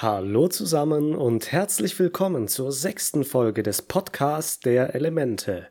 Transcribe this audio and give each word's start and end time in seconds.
Hallo 0.00 0.46
zusammen 0.46 1.16
und 1.16 1.50
herzlich 1.50 1.98
willkommen 1.98 2.46
zur 2.46 2.70
sechsten 2.70 3.24
Folge 3.24 3.64
des 3.64 3.82
Podcasts 3.82 4.60
der 4.60 4.94
Elemente. 4.94 5.66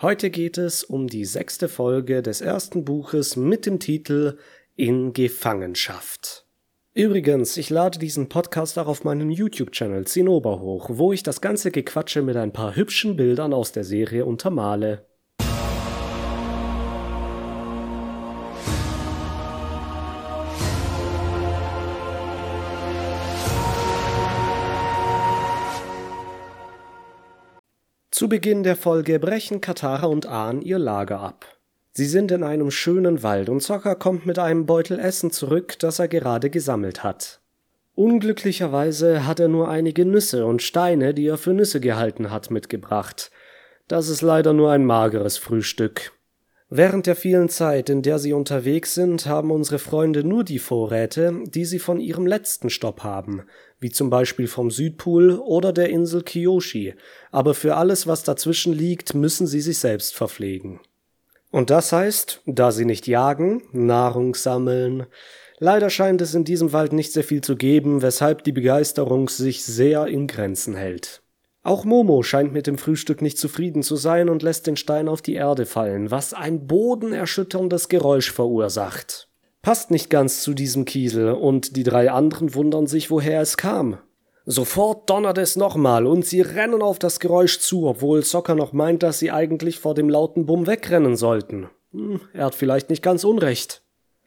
Heute 0.00 0.30
geht 0.30 0.58
es 0.58 0.82
um 0.82 1.06
die 1.06 1.24
sechste 1.24 1.68
Folge 1.68 2.22
des 2.22 2.40
ersten 2.40 2.84
Buches 2.84 3.36
mit 3.36 3.64
dem 3.64 3.78
Titel 3.78 4.36
In 4.74 5.12
Gefangenschaft. 5.12 6.44
Übrigens, 6.92 7.56
ich 7.56 7.70
lade 7.70 8.00
diesen 8.00 8.28
Podcast 8.28 8.80
auch 8.80 8.88
auf 8.88 9.04
meinem 9.04 9.30
YouTube-Channel 9.30 10.08
Zinnober 10.08 10.58
hoch, 10.58 10.90
wo 10.94 11.12
ich 11.12 11.22
das 11.22 11.40
ganze 11.40 11.70
Gequatsche 11.70 12.22
mit 12.22 12.34
ein 12.34 12.52
paar 12.52 12.74
hübschen 12.74 13.14
Bildern 13.14 13.54
aus 13.54 13.70
der 13.70 13.84
Serie 13.84 14.24
untermale. 14.26 15.06
Zu 28.22 28.28
Beginn 28.28 28.62
der 28.62 28.76
Folge 28.76 29.18
brechen 29.18 29.60
Katara 29.60 30.06
und 30.06 30.26
Ahn 30.26 30.62
ihr 30.62 30.78
Lager 30.78 31.18
ab. 31.18 31.44
Sie 31.90 32.04
sind 32.04 32.30
in 32.30 32.44
einem 32.44 32.70
schönen 32.70 33.24
Wald 33.24 33.48
und 33.48 33.64
Zocker 33.64 33.96
kommt 33.96 34.26
mit 34.26 34.38
einem 34.38 34.64
Beutel 34.64 35.00
Essen 35.00 35.32
zurück, 35.32 35.76
das 35.80 35.98
er 35.98 36.06
gerade 36.06 36.48
gesammelt 36.48 37.02
hat. 37.02 37.40
Unglücklicherweise 37.96 39.26
hat 39.26 39.40
er 39.40 39.48
nur 39.48 39.68
einige 39.68 40.04
Nüsse 40.04 40.46
und 40.46 40.62
Steine, 40.62 41.14
die 41.14 41.26
er 41.26 41.36
für 41.36 41.52
Nüsse 41.52 41.80
gehalten 41.80 42.30
hat, 42.30 42.52
mitgebracht. 42.52 43.32
Das 43.88 44.08
ist 44.08 44.22
leider 44.22 44.52
nur 44.52 44.70
ein 44.70 44.86
mageres 44.86 45.36
Frühstück. 45.36 46.12
Während 46.74 47.06
der 47.06 47.16
vielen 47.16 47.50
Zeit, 47.50 47.90
in 47.90 48.00
der 48.00 48.18
sie 48.18 48.32
unterwegs 48.32 48.94
sind, 48.94 49.26
haben 49.26 49.50
unsere 49.50 49.78
Freunde 49.78 50.24
nur 50.24 50.42
die 50.42 50.58
Vorräte, 50.58 51.42
die 51.44 51.66
sie 51.66 51.78
von 51.78 52.00
ihrem 52.00 52.26
letzten 52.26 52.70
Stopp 52.70 53.02
haben, 53.04 53.42
wie 53.78 53.90
zum 53.90 54.08
Beispiel 54.08 54.46
vom 54.46 54.70
Südpol 54.70 55.38
oder 55.38 55.74
der 55.74 55.90
Insel 55.90 56.22
Kyoshi, 56.22 56.94
aber 57.30 57.52
für 57.52 57.76
alles, 57.76 58.06
was 58.06 58.22
dazwischen 58.22 58.72
liegt, 58.72 59.12
müssen 59.12 59.46
sie 59.46 59.60
sich 59.60 59.76
selbst 59.76 60.14
verpflegen. 60.14 60.80
Und 61.50 61.68
das 61.68 61.92
heißt, 61.92 62.40
da 62.46 62.72
sie 62.72 62.86
nicht 62.86 63.06
jagen, 63.06 63.64
Nahrung 63.72 64.34
sammeln. 64.34 65.04
Leider 65.58 65.90
scheint 65.90 66.22
es 66.22 66.34
in 66.34 66.44
diesem 66.44 66.72
Wald 66.72 66.94
nicht 66.94 67.12
sehr 67.12 67.24
viel 67.24 67.42
zu 67.42 67.54
geben, 67.54 68.00
weshalb 68.00 68.44
die 68.44 68.52
Begeisterung 68.52 69.28
sich 69.28 69.62
sehr 69.62 70.06
in 70.06 70.26
Grenzen 70.26 70.74
hält. 70.74 71.22
Auch 71.64 71.84
Momo 71.84 72.22
scheint 72.22 72.52
mit 72.52 72.66
dem 72.66 72.76
Frühstück 72.76 73.22
nicht 73.22 73.38
zufrieden 73.38 73.82
zu 73.84 73.94
sein 73.94 74.28
und 74.28 74.42
lässt 74.42 74.66
den 74.66 74.76
Stein 74.76 75.08
auf 75.08 75.22
die 75.22 75.34
Erde 75.34 75.64
fallen, 75.64 76.10
was 76.10 76.34
ein 76.34 76.66
bodenerschütterndes 76.66 77.88
Geräusch 77.88 78.32
verursacht. 78.32 79.28
Passt 79.62 79.92
nicht 79.92 80.10
ganz 80.10 80.42
zu 80.42 80.54
diesem 80.54 80.84
Kiesel, 80.84 81.30
und 81.30 81.76
die 81.76 81.84
drei 81.84 82.10
anderen 82.10 82.54
wundern 82.56 82.88
sich, 82.88 83.12
woher 83.12 83.40
es 83.40 83.56
kam. 83.56 83.98
Sofort 84.44 85.08
donnert 85.08 85.38
es 85.38 85.54
nochmal, 85.54 86.04
und 86.04 86.26
sie 86.26 86.40
rennen 86.40 86.82
auf 86.82 86.98
das 86.98 87.20
Geräusch 87.20 87.60
zu, 87.60 87.86
obwohl 87.86 88.24
Socker 88.24 88.56
noch 88.56 88.72
meint, 88.72 89.04
dass 89.04 89.20
sie 89.20 89.30
eigentlich 89.30 89.78
vor 89.78 89.94
dem 89.94 90.08
lauten 90.08 90.46
Bumm 90.46 90.66
wegrennen 90.66 91.14
sollten. 91.14 91.68
Hm, 91.92 92.20
er 92.32 92.46
hat 92.46 92.56
vielleicht 92.56 92.90
nicht 92.90 93.04
ganz 93.04 93.22
unrecht. 93.22 93.82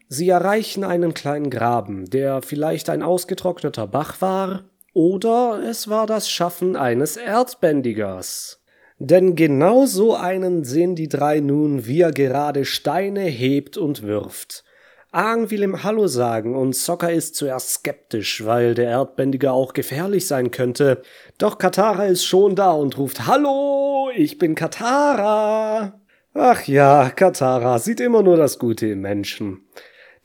Sie 0.08 0.30
erreichen 0.30 0.86
einen 0.86 1.14
kleinen 1.14 1.50
Graben, 1.50 2.10
der 2.10 2.42
vielleicht 2.42 2.90
ein 2.90 3.04
ausgetrockneter 3.04 3.88
Bach 3.88 4.22
war, 4.22 4.70
oder 4.96 5.62
es 5.62 5.90
war 5.90 6.08
das 6.08 6.30
Schaffen 6.30 6.78
eines 6.78 7.18
Erdbändigers. 7.18 8.62
Denn 8.98 9.36
genau 9.36 9.86
so 9.86 10.16
einen 10.16 10.64
sehen 10.64 10.96
die 10.96 11.10
drei 11.10 11.42
nun, 11.42 11.86
wie 11.86 12.00
er 12.00 12.14
gerade 12.14 12.64
Steine 12.64 13.24
hebt 13.24 13.78
und 13.78 14.04
wirft. 14.04 14.64
Aang 15.12 15.52
will 15.52 15.64
ihm 15.64 15.84
Hallo 15.84 16.08
sagen 16.08 16.56
und 16.56 16.76
Sokka 16.76 17.08
ist 17.08 17.36
zuerst 17.36 17.72
skeptisch, 17.72 18.46
weil 18.46 18.74
der 18.74 18.90
Erdbändiger 18.90 19.52
auch 19.52 19.74
gefährlich 19.74 20.28
sein 20.28 20.50
könnte. 20.50 21.02
Doch 21.38 21.58
Katara 21.58 22.06
ist 22.06 22.24
schon 22.24 22.56
da 22.56 22.72
und 22.72 22.98
ruft 22.98 23.28
Hallo, 23.28 24.10
ich 24.16 24.38
bin 24.38 24.56
Katara. 24.56 26.00
Ach 26.34 26.64
ja, 26.68 27.10
Katara 27.10 27.80
sieht 27.80 28.00
immer 28.00 28.24
nur 28.24 28.38
das 28.38 28.60
Gute 28.60 28.88
im 28.88 29.02
Menschen. 29.02 29.68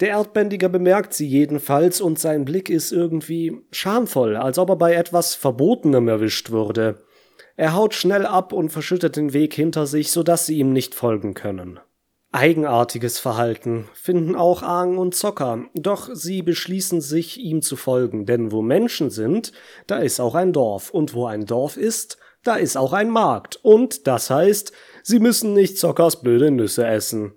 Der 0.00 0.11
Erdbändiger 0.11 0.71
bemerkt 0.71 1.12
sie 1.12 1.27
jedenfalls 1.27 2.00
und 2.00 2.19
sein 2.19 2.47
Blick 2.47 2.71
ist 2.71 2.91
irgendwie 2.91 3.61
schamvoll, 3.71 4.37
als 4.37 4.59
ob 4.59 4.71
er 4.71 4.77
bei 4.77 4.94
etwas 4.94 5.34
Verbotenem 5.34 6.09
erwischt 6.09 6.50
wurde. 6.50 7.05
Er 7.56 7.75
haut 7.75 7.93
schnell 7.93 8.25
ab 8.25 8.55
und 8.55 8.71
verschüttet 8.71 9.16
den 9.16 9.34
Weg 9.34 9.53
hinter 9.53 9.87
sich, 9.87 10.11
so 10.11 10.22
dass 10.22 10.47
sie 10.47 10.59
ihm 10.59 10.72
nicht 10.72 10.94
folgen 10.94 11.34
können. 11.34 11.78
Eigenartiges 12.33 13.19
Verhalten 13.19 13.88
finden 13.93 14.37
auch 14.37 14.62
Aang 14.62 14.97
und 14.97 15.15
Zocker, 15.15 15.65
doch 15.75 16.09
sie 16.15 16.43
beschließen 16.43 17.00
sich, 17.00 17.38
ihm 17.38 17.61
zu 17.61 17.77
folgen, 17.77 18.25
denn 18.25 18.53
wo 18.53 18.62
Menschen 18.62 19.11
sind, 19.11 19.53
da 19.88 19.99
ist 19.99 20.21
auch 20.21 20.37
ein 20.37 20.53
Dorf, 20.53 20.91
und 20.91 21.12
wo 21.12 21.27
ein 21.27 21.44
Dorf 21.44 21.77
ist, 21.77 22.19
da 22.44 22.55
ist 22.55 22.77
auch 22.77 22.93
ein 22.93 23.11
Markt, 23.11 23.59
und 23.62 24.06
das 24.06 24.31
heißt, 24.31 24.72
sie 25.03 25.19
müssen 25.19 25.53
nicht 25.55 25.77
Zockers 25.77 26.22
blöde 26.22 26.53
Nüsse 26.53 26.87
essen. 26.87 27.34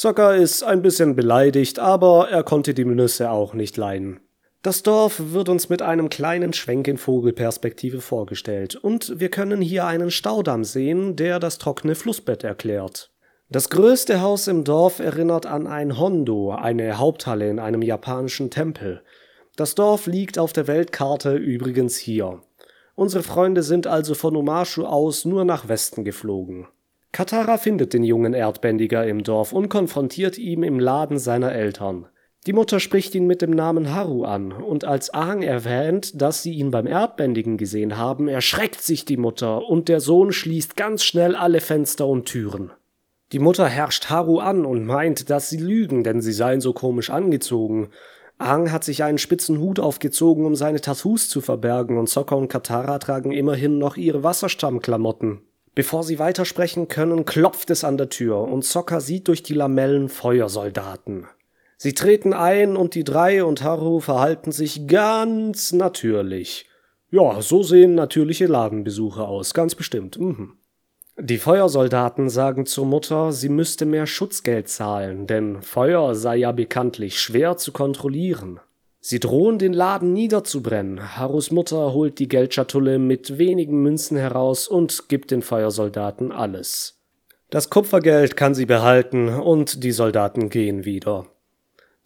Zocker 0.00 0.34
ist 0.34 0.62
ein 0.62 0.80
bisschen 0.80 1.14
beleidigt, 1.14 1.78
aber 1.78 2.30
er 2.30 2.42
konnte 2.42 2.72
die 2.72 2.86
Nüsse 2.86 3.30
auch 3.30 3.52
nicht 3.52 3.76
leiden. 3.76 4.20
Das 4.62 4.82
Dorf 4.82 5.20
wird 5.34 5.50
uns 5.50 5.68
mit 5.68 5.82
einem 5.82 6.08
kleinen 6.08 6.54
Schwenk 6.54 6.88
in 6.88 6.96
Vogelperspektive 6.96 8.00
vorgestellt, 8.00 8.76
und 8.76 9.20
wir 9.20 9.28
können 9.28 9.60
hier 9.60 9.84
einen 9.84 10.10
Staudamm 10.10 10.64
sehen, 10.64 11.16
der 11.16 11.38
das 11.38 11.58
trockene 11.58 11.94
Flussbett 11.94 12.44
erklärt. 12.44 13.10
Das 13.50 13.68
größte 13.68 14.22
Haus 14.22 14.48
im 14.48 14.64
Dorf 14.64 15.00
erinnert 15.00 15.44
an 15.44 15.66
ein 15.66 15.98
Hondo, 15.98 16.52
eine 16.52 16.96
Haupthalle 16.96 17.50
in 17.50 17.58
einem 17.58 17.82
japanischen 17.82 18.48
Tempel. 18.48 19.02
Das 19.56 19.74
Dorf 19.74 20.06
liegt 20.06 20.38
auf 20.38 20.54
der 20.54 20.66
Weltkarte 20.66 21.34
übrigens 21.36 21.98
hier. 21.98 22.40
Unsere 22.94 23.22
Freunde 23.22 23.62
sind 23.62 23.86
also 23.86 24.14
von 24.14 24.34
Omashu 24.34 24.86
aus 24.86 25.26
nur 25.26 25.44
nach 25.44 25.68
Westen 25.68 26.04
geflogen. 26.04 26.68
Katara 27.12 27.58
findet 27.58 27.92
den 27.92 28.04
jungen 28.04 28.34
Erdbändiger 28.34 29.06
im 29.06 29.24
Dorf 29.24 29.52
und 29.52 29.68
konfrontiert 29.68 30.38
ihn 30.38 30.62
im 30.62 30.78
Laden 30.78 31.18
seiner 31.18 31.52
Eltern. 31.52 32.06
Die 32.46 32.54
Mutter 32.54 32.80
spricht 32.80 33.14
ihn 33.14 33.26
mit 33.26 33.42
dem 33.42 33.50
Namen 33.50 33.94
Haru 33.94 34.24
an, 34.24 34.52
und 34.52 34.84
als 34.84 35.12
Aang 35.12 35.42
erwähnt, 35.42 36.22
dass 36.22 36.42
sie 36.42 36.54
ihn 36.54 36.70
beim 36.70 36.86
Erdbändigen 36.86 37.58
gesehen 37.58 37.98
haben, 37.98 38.28
erschreckt 38.28 38.80
sich 38.80 39.04
die 39.04 39.18
Mutter, 39.18 39.68
und 39.68 39.88
der 39.88 40.00
Sohn 40.00 40.32
schließt 40.32 40.74
ganz 40.74 41.04
schnell 41.04 41.34
alle 41.34 41.60
Fenster 41.60 42.06
und 42.06 42.24
Türen. 42.24 42.70
Die 43.32 43.40
Mutter 43.40 43.68
herrscht 43.68 44.08
Haru 44.08 44.38
an 44.38 44.64
und 44.64 44.86
meint, 44.86 45.28
dass 45.28 45.50
sie 45.50 45.58
lügen, 45.58 46.02
denn 46.02 46.22
sie 46.22 46.32
seien 46.32 46.62
so 46.62 46.72
komisch 46.72 47.10
angezogen. 47.10 47.90
Aang 48.38 48.72
hat 48.72 48.84
sich 48.84 49.04
einen 49.04 49.18
spitzen 49.18 49.58
Hut 49.58 49.78
aufgezogen, 49.78 50.46
um 50.46 50.54
seine 50.54 50.80
Tattoos 50.80 51.28
zu 51.28 51.42
verbergen, 51.42 51.98
und 51.98 52.08
Sokka 52.08 52.36
und 52.36 52.48
Katara 52.48 52.98
tragen 52.98 53.32
immerhin 53.32 53.76
noch 53.76 53.98
ihre 53.98 54.22
Wasserstammklamotten. 54.22 55.42
Bevor 55.74 56.02
sie 56.02 56.18
weitersprechen 56.18 56.88
können, 56.88 57.24
klopft 57.24 57.70
es 57.70 57.84
an 57.84 57.96
der 57.96 58.08
Tür 58.08 58.40
und 58.40 58.64
Zocker 58.64 59.00
sieht 59.00 59.28
durch 59.28 59.42
die 59.42 59.54
Lamellen 59.54 60.08
Feuersoldaten. 60.08 61.26
Sie 61.76 61.94
treten 61.94 62.32
ein 62.32 62.76
und 62.76 62.94
die 62.94 63.04
drei 63.04 63.42
und 63.44 63.62
Haru 63.62 64.00
verhalten 64.00 64.52
sich 64.52 64.86
ganz 64.86 65.72
natürlich. 65.72 66.66
Ja, 67.10 67.40
so 67.40 67.62
sehen 67.62 67.94
natürliche 67.94 68.46
Ladenbesucher 68.46 69.26
aus, 69.26 69.54
ganz 69.54 69.74
bestimmt. 69.74 70.18
Mhm. 70.18 70.58
Die 71.18 71.38
Feuersoldaten 71.38 72.30
sagen 72.30 72.66
zur 72.66 72.86
Mutter, 72.86 73.32
sie 73.32 73.48
müsste 73.48 73.84
mehr 73.84 74.06
Schutzgeld 74.06 74.68
zahlen, 74.68 75.26
denn 75.26 75.60
Feuer 75.60 76.14
sei 76.14 76.36
ja 76.36 76.52
bekanntlich 76.52 77.20
schwer 77.20 77.56
zu 77.56 77.72
kontrollieren. 77.72 78.60
Sie 79.02 79.18
drohen, 79.18 79.58
den 79.58 79.72
Laden 79.72 80.12
niederzubrennen. 80.12 81.16
Harus 81.16 81.50
Mutter 81.50 81.94
holt 81.94 82.18
die 82.18 82.28
Geldschatulle 82.28 82.98
mit 82.98 83.38
wenigen 83.38 83.82
Münzen 83.82 84.18
heraus 84.18 84.68
und 84.68 85.08
gibt 85.08 85.30
den 85.30 85.40
Feuersoldaten 85.40 86.32
alles. 86.32 86.98
Das 87.48 87.70
Kupfergeld 87.70 88.36
kann 88.36 88.54
sie 88.54 88.66
behalten 88.66 89.28
und 89.28 89.82
die 89.82 89.92
Soldaten 89.92 90.50
gehen 90.50 90.84
wieder. 90.84 91.26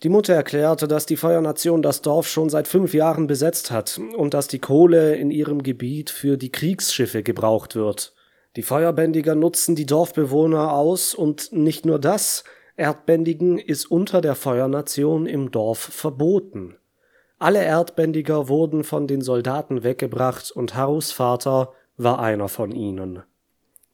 Die 0.04 0.08
Mutter 0.08 0.34
erklärte, 0.34 0.86
dass 0.86 1.04
die 1.04 1.16
Feuernation 1.16 1.82
das 1.82 2.00
Dorf 2.00 2.28
schon 2.28 2.48
seit 2.48 2.68
fünf 2.68 2.94
Jahren 2.94 3.26
besetzt 3.26 3.70
hat 3.70 4.00
und 4.16 4.32
dass 4.32 4.48
die 4.48 4.58
Kohle 4.58 5.16
in 5.16 5.30
ihrem 5.30 5.62
Gebiet 5.62 6.10
für 6.10 6.36
die 6.36 6.52
Kriegsschiffe 6.52 7.22
gebraucht 7.22 7.74
wird. 7.74 8.14
Die 8.56 8.62
Feuerbändiger 8.62 9.34
nutzen 9.34 9.74
die 9.74 9.86
Dorfbewohner 9.86 10.72
aus 10.72 11.14
und 11.14 11.52
nicht 11.52 11.86
nur 11.86 11.98
das, 11.98 12.44
Erdbändigen 12.76 13.58
ist 13.58 13.90
unter 13.90 14.20
der 14.20 14.34
Feuernation 14.34 15.26
im 15.26 15.50
Dorf 15.50 15.78
verboten. 15.78 16.76
Alle 17.38 17.62
Erdbändiger 17.62 18.48
wurden 18.48 18.84
von 18.84 19.06
den 19.06 19.20
Soldaten 19.20 19.82
weggebracht 19.82 20.50
und 20.52 20.74
Harus 20.74 21.12
Vater 21.12 21.72
war 21.96 22.20
einer 22.20 22.48
von 22.48 22.72
ihnen. 22.72 23.22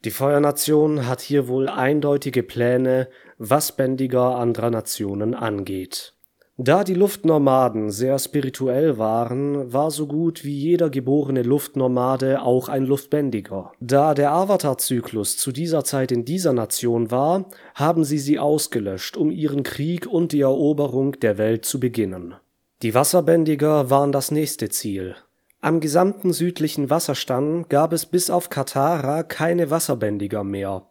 Die 0.05 0.11
Feuernation 0.11 1.07
hat 1.07 1.21
hier 1.21 1.47
wohl 1.49 1.69
eindeutige 1.69 2.43
Pläne, 2.43 3.09
was 3.37 3.73
Bändiger 3.73 4.37
anderer 4.37 4.71
Nationen 4.71 5.35
angeht. 5.35 6.15
Da 6.63 6.85
die 6.85 6.95
Luftnomaden 6.95 7.91
sehr 7.91 8.19
spirituell 8.19 8.99
waren, 8.99 9.73
war 9.73 9.91
so 9.91 10.07
gut 10.07 10.45
wie 10.45 10.55
jeder 10.55 10.91
geborene 10.91 11.43
Luftnomade 11.43 12.43
auch 12.43 12.69
ein 12.69 12.85
Luftbändiger. 12.85 13.73
Da 13.81 14.13
der 14.13 14.33
Avatar-Zyklus 14.33 15.39
zu 15.39 15.53
dieser 15.53 15.85
Zeit 15.85 16.13
in 16.13 16.27
dieser 16.27 16.53
Nation 16.53 17.11
war, 17.11 17.47
haben 17.75 18.05
sie 18.05 18.19
sie 18.19 18.39
ausgelöscht, 18.39 19.17
um 19.17 19.31
ihren 19.31 19.63
Krieg 19.63 20.07
und 20.07 20.33
die 20.33 20.43
Eroberung 20.43 21.19
der 21.21 21.39
Welt 21.39 21.65
zu 21.65 21.81
beginnen. 21.81 22.35
Die 22.83 22.95
Wasserbändiger 22.95 23.91
waren 23.91 24.11
das 24.11 24.31
nächste 24.31 24.71
Ziel. 24.71 25.15
Am 25.61 25.81
gesamten 25.81 26.33
südlichen 26.33 26.89
Wasserstamm 26.89 27.69
gab 27.69 27.93
es 27.93 28.07
bis 28.07 28.31
auf 28.31 28.49
Katara 28.49 29.23
keine 29.23 29.71
Wasserbändiger 29.71 30.45
mehr. 30.45 30.87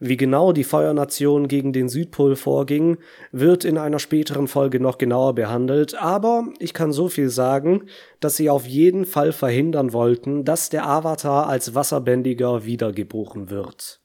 Wie 0.00 0.16
genau 0.16 0.50
die 0.50 0.64
Feuernation 0.64 1.46
gegen 1.46 1.72
den 1.72 1.88
Südpol 1.88 2.34
vorging, 2.34 2.98
wird 3.30 3.64
in 3.64 3.78
einer 3.78 4.00
späteren 4.00 4.48
Folge 4.48 4.80
noch 4.80 4.98
genauer 4.98 5.36
behandelt, 5.36 5.94
aber 5.94 6.48
ich 6.58 6.74
kann 6.74 6.90
so 6.90 7.06
viel 7.06 7.30
sagen, 7.30 7.84
dass 8.18 8.36
sie 8.36 8.50
auf 8.50 8.66
jeden 8.66 9.04
Fall 9.04 9.30
verhindern 9.30 9.92
wollten, 9.92 10.44
dass 10.44 10.68
der 10.68 10.88
Avatar 10.88 11.48
als 11.48 11.76
Wasserbändiger 11.76 12.64
wiedergeboren 12.64 13.50
wird. 13.50 14.00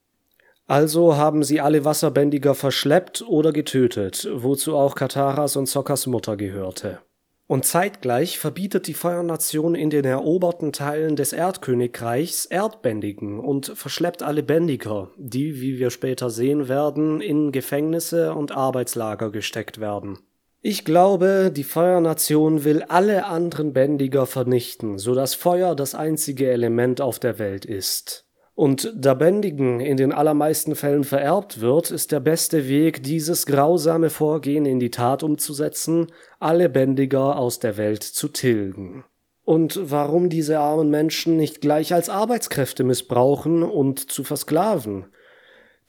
Also 0.68 1.18
haben 1.18 1.42
sie 1.42 1.60
alle 1.60 1.86
Wasserbändiger 1.86 2.54
verschleppt 2.54 3.24
oder 3.28 3.52
getötet, 3.52 4.30
wozu 4.32 4.76
auch 4.76 4.94
Kataras 4.94 5.56
und 5.56 5.68
Sokkers 5.68 6.06
Mutter 6.06 6.38
gehörte. 6.38 7.00
Und 7.48 7.66
zeitgleich 7.66 8.40
verbietet 8.40 8.88
die 8.88 8.96
Feuernation 8.96 9.76
in 9.76 9.92
den 9.92 10.04
eroberten 10.04 10.72
Teilen 10.72 11.16
des 11.16 11.32
Erdkönigreichs 11.32 12.46
Erdbändigen 12.46 13.40
und 13.40 13.68
verschleppt 13.76 14.24
alle 14.24 14.42
Bändiger, 14.42 15.12
die, 15.18 15.62
wie 15.62 15.78
wir 15.78 15.92
später 15.92 16.32
sehen 16.32 16.68
werden, 16.68 17.22
in 17.22 17.52
Gefängnisse 17.52 18.34
und 18.34 18.52
Arbeitslager 18.52 19.30
gesteckt 19.30 19.80
werden. 19.80 20.18
Ich 20.62 20.84
glaube, 20.84 21.52
die 21.56 21.64
Feuernation 21.64 22.64
will 22.64 22.82
alle 22.82 23.26
anderen 23.26 23.74
Bändiger 23.74 24.26
vernichten, 24.26 24.98
so 24.98 25.14
dass 25.14 25.36
Feuer 25.36 25.76
das 25.76 25.94
einzige 25.94 26.50
Element 26.50 27.02
auf 27.02 27.20
der 27.20 27.38
Welt 27.38 27.66
ist. 27.66 28.25
Und 28.56 28.94
da 28.96 29.14
Bändigen 29.14 29.82
in 29.82 29.98
den 29.98 30.14
allermeisten 30.14 30.76
Fällen 30.76 31.04
vererbt 31.04 31.60
wird, 31.60 31.92
ist 31.92 32.14
der 32.14 32.22
beste 32.22 32.70
Weg, 32.70 33.04
dieses 33.04 33.46
grausame 33.46 34.10
Vorgehen 34.10 34.66
in 34.66 34.80
die 34.80 34.92
Tat 34.92 35.24
umzusetzen, 35.24 36.08
alle 36.40 36.70
Bändiger 36.70 37.38
aus 37.38 37.60
der 37.60 37.76
Welt 37.76 38.04
zu 38.04 38.30
tilgen. 38.30 39.04
Und 39.44 39.80
warum 39.92 40.30
diese 40.30 40.60
armen 40.60 40.90
Menschen 40.90 41.36
nicht 41.36 41.60
gleich 41.60 41.94
als 41.94 42.10
Arbeitskräfte 42.10 42.86
missbrauchen 42.86 43.62
und 43.62 44.10
zu 44.10 44.24
versklaven? 44.24 45.06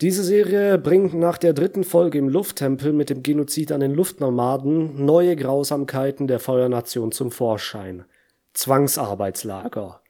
Diese 0.00 0.24
Serie 0.24 0.76
bringt 0.76 1.14
nach 1.14 1.38
der 1.38 1.54
dritten 1.54 1.84
Folge 1.84 2.18
im 2.18 2.28
Lufttempel 2.28 2.92
mit 2.92 3.08
dem 3.08 3.22
Genozid 3.22 3.72
an 3.72 3.80
den 3.80 3.94
Luftnomaden 3.94 5.04
neue 5.04 5.36
Grausamkeiten 5.36 6.26
der 6.26 6.40
Feuernation 6.40 7.12
zum 7.12 7.30
Vorschein. 7.30 8.04
Zwangsarbeitslager. 8.52 10.02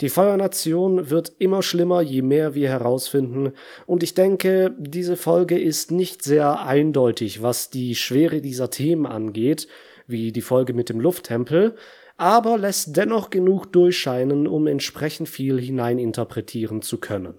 Die 0.00 0.08
Feuernation 0.08 1.10
wird 1.10 1.32
immer 1.38 1.62
schlimmer, 1.62 2.00
je 2.00 2.22
mehr 2.22 2.54
wir 2.54 2.70
herausfinden, 2.70 3.52
und 3.86 4.02
ich 4.02 4.14
denke, 4.14 4.74
diese 4.78 5.16
Folge 5.16 5.58
ist 5.58 5.90
nicht 5.90 6.22
sehr 6.22 6.62
eindeutig, 6.62 7.42
was 7.42 7.68
die 7.68 7.94
Schwere 7.94 8.40
dieser 8.40 8.70
Themen 8.70 9.06
angeht, 9.06 9.68
wie 10.06 10.32
die 10.32 10.40
Folge 10.40 10.72
mit 10.72 10.88
dem 10.88 11.00
Lufttempel, 11.00 11.74
aber 12.16 12.58
lässt 12.58 12.96
dennoch 12.96 13.30
genug 13.30 13.72
durchscheinen, 13.72 14.46
um 14.46 14.66
entsprechend 14.66 15.28
viel 15.28 15.60
hineininterpretieren 15.60 16.82
zu 16.82 16.98
können. 16.98 17.34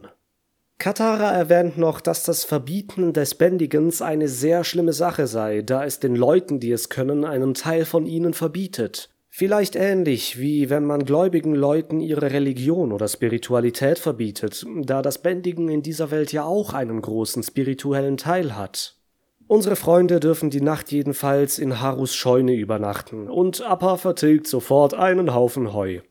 Katara 0.80 1.32
erwähnt 1.32 1.78
noch, 1.78 2.02
dass 2.02 2.24
das 2.24 2.44
Verbieten 2.44 3.14
des 3.14 3.36
Bändigens 3.36 4.02
eine 4.02 4.28
sehr 4.28 4.64
schlimme 4.64 4.94
Sache 4.94 5.28
sei, 5.28 5.62
da 5.62 5.86
es 5.86 6.00
den 6.00 6.16
Leuten, 6.16 6.60
die 6.60 6.72
es 6.72 6.90
können, 6.90 7.24
einen 7.24 7.54
Teil 7.54 7.86
von 7.86 8.08
ihnen 8.08 8.34
verbietet. 8.34 9.11
Vielleicht 9.34 9.78
ähnlich 9.78 10.40
wie 10.40 10.70
wenn 10.70 10.86
man 10.86 11.06
gläubigen 11.06 11.56
Leuten 11.56 12.02
ihre 12.02 12.32
Religion 12.34 12.92
oder 12.92 13.08
Spiritualität 13.08 13.98
verbietet, 13.98 14.66
da 14.82 15.02
das 15.02 15.20
Bändigen 15.20 15.70
in 15.70 15.82
dieser 15.82 16.12
Welt 16.12 16.34
ja 16.34 16.44
auch 16.44 16.74
einen 16.74 17.02
großen 17.02 17.42
spirituellen 17.42 18.18
Teil 18.18 18.58
hat. 18.58 18.98
Unsere 19.48 19.78
Freunde 19.78 20.20
dürfen 20.20 20.50
die 20.50 20.60
Nacht 20.60 20.92
jedenfalls 20.92 21.60
in 21.60 21.80
Harus 21.80 22.14
Scheune 22.14 22.54
übernachten 22.56 23.30
und 23.30 23.62
Appa 23.62 23.96
vertilgt 23.96 24.48
sofort 24.48 24.94
einen 24.94 25.34
Haufen 25.34 25.74
Heu. 25.74 26.02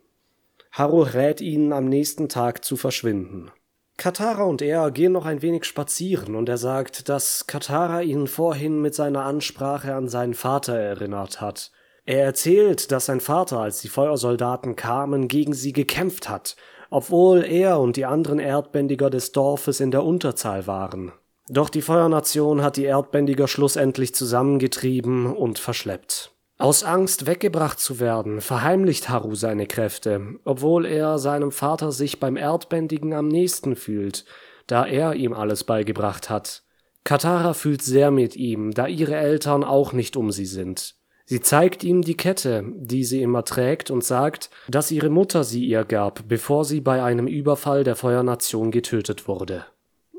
Haru 0.72 1.02
rät 1.02 1.42
ihnen 1.42 1.74
am 1.74 1.90
nächsten 1.90 2.30
Tag 2.30 2.64
zu 2.64 2.78
verschwinden. 2.78 3.50
Katara 3.98 4.44
und 4.44 4.62
er 4.62 4.90
gehen 4.90 5.12
noch 5.12 5.26
ein 5.26 5.42
wenig 5.42 5.64
spazieren 5.66 6.36
und 6.36 6.48
er 6.48 6.56
sagt, 6.56 7.10
dass 7.10 7.46
Katara 7.46 8.00
ihn 8.00 8.26
vorhin 8.26 8.80
mit 8.80 8.94
seiner 8.94 9.24
Ansprache 9.24 9.94
an 9.94 10.08
seinen 10.08 10.32
Vater 10.32 10.74
erinnert 10.74 11.42
hat. 11.42 11.70
Er 12.06 12.24
erzählt, 12.24 12.92
dass 12.92 13.06
sein 13.06 13.20
Vater, 13.20 13.60
als 13.60 13.80
die 13.80 13.88
Feuersoldaten 13.88 14.76
kamen, 14.76 15.28
gegen 15.28 15.52
sie 15.52 15.72
gekämpft 15.72 16.28
hat, 16.28 16.56
obwohl 16.90 17.44
er 17.44 17.78
und 17.78 17.96
die 17.96 18.06
anderen 18.06 18.38
Erdbändiger 18.38 19.10
des 19.10 19.32
Dorfes 19.32 19.80
in 19.80 19.90
der 19.90 20.04
Unterzahl 20.04 20.66
waren. 20.66 21.12
Doch 21.48 21.68
die 21.68 21.82
Feuernation 21.82 22.62
hat 22.62 22.76
die 22.76 22.84
Erdbändiger 22.84 23.48
schlussendlich 23.48 24.14
zusammengetrieben 24.14 25.26
und 25.26 25.58
verschleppt. 25.58 26.32
Aus 26.58 26.84
Angst 26.84 27.26
weggebracht 27.26 27.80
zu 27.80 28.00
werden, 28.00 28.40
verheimlicht 28.40 29.08
Haru 29.08 29.34
seine 29.34 29.66
Kräfte, 29.66 30.36
obwohl 30.44 30.84
er 30.84 31.18
seinem 31.18 31.52
Vater 31.52 31.90
sich 31.90 32.20
beim 32.20 32.36
Erdbändigen 32.36 33.14
am 33.14 33.28
nächsten 33.28 33.76
fühlt, 33.76 34.26
da 34.66 34.84
er 34.84 35.14
ihm 35.14 35.32
alles 35.32 35.64
beigebracht 35.64 36.28
hat. 36.28 36.62
Katara 37.02 37.54
fühlt 37.54 37.82
sehr 37.82 38.10
mit 38.10 38.36
ihm, 38.36 38.72
da 38.72 38.86
ihre 38.86 39.16
Eltern 39.16 39.64
auch 39.64 39.92
nicht 39.92 40.16
um 40.16 40.30
sie 40.30 40.44
sind. 40.44 40.99
Sie 41.30 41.40
zeigt 41.40 41.84
ihm 41.84 42.02
die 42.02 42.16
Kette, 42.16 42.64
die 42.74 43.04
sie 43.04 43.22
immer 43.22 43.44
trägt, 43.44 43.92
und 43.92 44.02
sagt, 44.02 44.50
dass 44.66 44.90
ihre 44.90 45.10
Mutter 45.10 45.44
sie 45.44 45.64
ihr 45.64 45.84
gab, 45.84 46.26
bevor 46.26 46.64
sie 46.64 46.80
bei 46.80 47.04
einem 47.04 47.28
Überfall 47.28 47.84
der 47.84 47.94
Feuernation 47.94 48.72
getötet 48.72 49.28
wurde. 49.28 49.64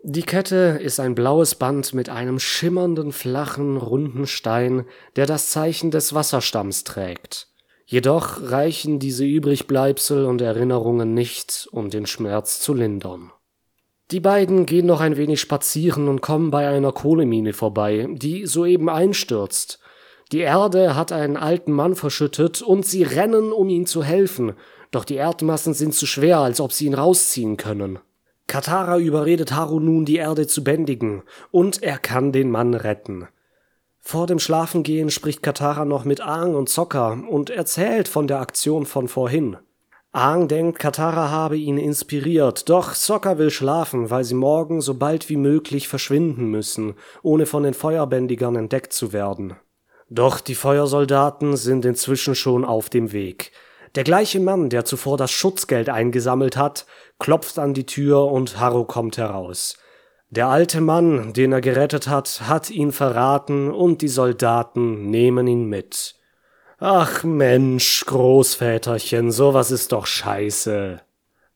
Die 0.04 0.22
Kette 0.22 0.80
ist 0.82 1.02
ein 1.02 1.14
blaues 1.14 1.56
Band 1.56 1.94
mit 1.94 2.08
einem 2.08 2.40
schimmernden, 2.40 3.12
flachen, 3.12 3.76
runden 3.76 4.26
Stein, 4.26 4.86
der 5.18 5.26
das 5.26 5.50
Zeichen 5.50 5.92
des 5.92 6.14
Wasserstamms 6.14 6.86
trägt. 6.86 7.50
Jedoch 7.86 8.50
reichen 8.50 9.00
diese 9.00 9.26
Übrigbleibsel 9.26 10.24
und 10.24 10.40
Erinnerungen 10.40 11.14
nicht, 11.14 11.68
um 11.74 11.90
den 11.90 12.06
Schmerz 12.06 12.62
zu 12.62 12.74
lindern. 12.74 13.34
Die 14.12 14.22
beiden 14.22 14.66
gehen 14.66 14.86
noch 14.86 15.02
ein 15.02 15.18
wenig 15.18 15.42
spazieren 15.42 16.08
und 16.08 16.22
kommen 16.22 16.52
bei 16.52 16.70
einer 16.70 16.94
Kohlemine 16.94 17.52
vorbei, 17.52 18.08
die 18.14 18.46
soeben 18.46 18.88
einstürzt, 18.88 19.82
die 20.32 20.40
Erde 20.40 20.96
hat 20.96 21.12
einen 21.12 21.38
alten 21.38 21.72
Mann 21.72 21.96
verschüttet 21.96 22.62
und 22.62 22.86
sie 22.86 23.04
rennen, 23.04 23.52
um 23.52 23.70
ihm 23.70 23.86
zu 23.86 24.04
helfen, 24.04 24.54
doch 24.92 25.06
die 25.06 25.16
Erdmassen 25.16 25.74
sind 25.74 25.94
zu 25.94 26.06
schwer, 26.06 26.40
als 26.40 26.62
ob 26.62 26.72
sie 26.72 26.86
ihn 26.86 26.94
rausziehen 26.94 27.58
können. 27.58 28.00
Katara 28.48 28.98
überredet 28.98 29.54
Haru 29.54 29.80
nun, 29.80 30.06
die 30.06 30.18
Erde 30.18 30.48
zu 30.48 30.64
bändigen, 30.64 31.24
und 31.52 31.84
er 31.84 31.98
kann 31.98 32.32
den 32.32 32.52
Mann 32.52 32.74
retten. 32.74 33.28
Vor 34.00 34.28
dem 34.28 34.40
Schlafengehen 34.40 35.10
spricht 35.10 35.44
Katara 35.44 35.86
noch 35.86 36.06
mit 36.06 36.22
Aang 36.22 36.56
und 36.56 36.68
Sokka 36.68 37.14
und 37.30 37.50
erzählt 37.50 38.08
von 38.08 38.28
der 38.28 38.40
Aktion 38.40 38.86
von 38.86 39.08
vorhin. 39.08 39.58
Aang 40.12 40.50
denkt, 40.50 40.80
Katara 40.80 41.30
habe 41.30 41.56
ihn 41.56 41.78
inspiriert, 41.78 42.68
doch 42.68 42.94
Sokka 42.94 43.38
will 43.38 43.52
schlafen, 43.52 44.10
weil 44.10 44.26
sie 44.26 44.34
morgen 44.34 44.82
so 44.82 44.96
bald 44.96 45.30
wie 45.30 45.38
möglich 45.38 45.88
verschwinden 45.88 46.48
müssen, 46.48 46.96
ohne 47.22 47.46
von 47.46 47.64
den 47.64 47.74
Feuerbändigern 47.74 48.56
entdeckt 48.58 48.92
zu 48.92 49.14
werden. 49.14 49.56
Doch 50.14 50.42
die 50.42 50.56
Feuersoldaten 50.56 51.56
sind 51.56 51.86
inzwischen 51.86 52.36
schon 52.36 52.66
auf 52.66 52.90
dem 52.90 53.14
Weg. 53.14 53.54
Der 53.96 54.04
gleiche 54.04 54.42
Mann, 54.42 54.70
der 54.70 54.84
zuvor 54.84 55.16
das 55.16 55.32
Schutzgeld 55.32 55.88
eingesammelt 55.88 56.58
hat, 56.58 56.86
klopft 57.18 57.58
an 57.58 57.74
die 57.74 57.86
Tür 57.86 58.26
und 58.26 58.60
Harro 58.60 58.84
kommt 58.84 59.18
heraus. 59.18 59.78
Der 60.30 60.48
alte 60.48 60.82
Mann, 60.82 61.32
den 61.32 61.54
er 61.54 61.62
gerettet 61.62 62.10
hat, 62.10 62.42
hat 62.46 62.70
ihn 62.70 62.92
verraten 62.92 63.72
und 63.72 64.02
die 64.02 64.10
Soldaten 64.10 65.10
nehmen 65.10 65.48
ihn 65.48 65.68
mit. 65.68 66.16
Ach 66.78 67.24
Mensch, 67.24 68.04
Großväterchen, 68.06 69.32
sowas 69.32 69.72
ist 69.72 69.94
doch 69.94 70.08
scheiße. 70.08 71.00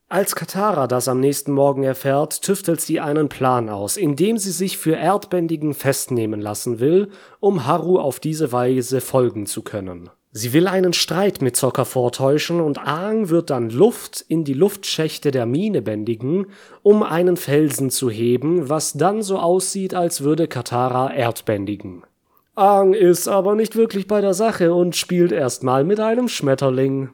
Als 0.08 0.36
Katara 0.36 0.86
das 0.86 1.08
am 1.08 1.20
nächsten 1.20 1.52
Morgen 1.52 1.82
erfährt, 1.82 2.44
tüftelt 2.44 2.80
sie 2.80 3.00
einen 3.00 3.28
Plan 3.28 3.70
aus, 3.70 3.98
indem 3.98 4.38
sie 4.38 4.52
sich 4.52 4.78
für 4.78 4.96
Erdbändigen 4.96 5.74
festnehmen 5.74 6.40
lassen 6.40 6.80
will, 6.80 7.10
um 7.40 7.66
Haru 7.66 7.98
auf 7.98 8.20
diese 8.20 8.52
Weise 8.52 9.02
folgen 9.02 9.48
zu 9.48 9.64
können. 9.64 10.12
Sie 10.32 10.54
will 10.54 10.68
einen 10.68 10.94
Streit 10.94 11.42
mit 11.42 11.56
Zocker 11.56 11.86
vortäuschen 11.86 12.62
und 12.62 12.78
Aang 12.78 13.30
wird 13.30 13.50
dann 13.50 13.72
Luft 13.72 14.24
in 14.28 14.44
die 14.44 14.54
Luftschächte 14.54 15.32
der 15.32 15.48
Mine 15.48 15.82
bändigen, 15.82 16.48
um 16.84 17.02
einen 17.02 17.36
Felsen 17.36 17.90
zu 17.90 18.12
heben, 18.12 18.70
was 18.70 18.94
dann 18.94 19.24
so 19.24 19.40
aussieht, 19.40 19.96
als 19.96 20.22
würde 20.22 20.48
Katara 20.48 21.14
erdbändigen. 21.14 22.04
Aang 22.54 22.94
ist 22.94 23.28
aber 23.28 23.56
nicht 23.56 23.76
wirklich 23.76 24.08
bei 24.08 24.22
der 24.22 24.36
Sache 24.36 24.74
und 24.74 24.96
spielt 24.96 25.32
erstmal 25.32 25.84
mit 25.84 26.00
einem 26.00 26.28
Schmetterling. 26.28 27.10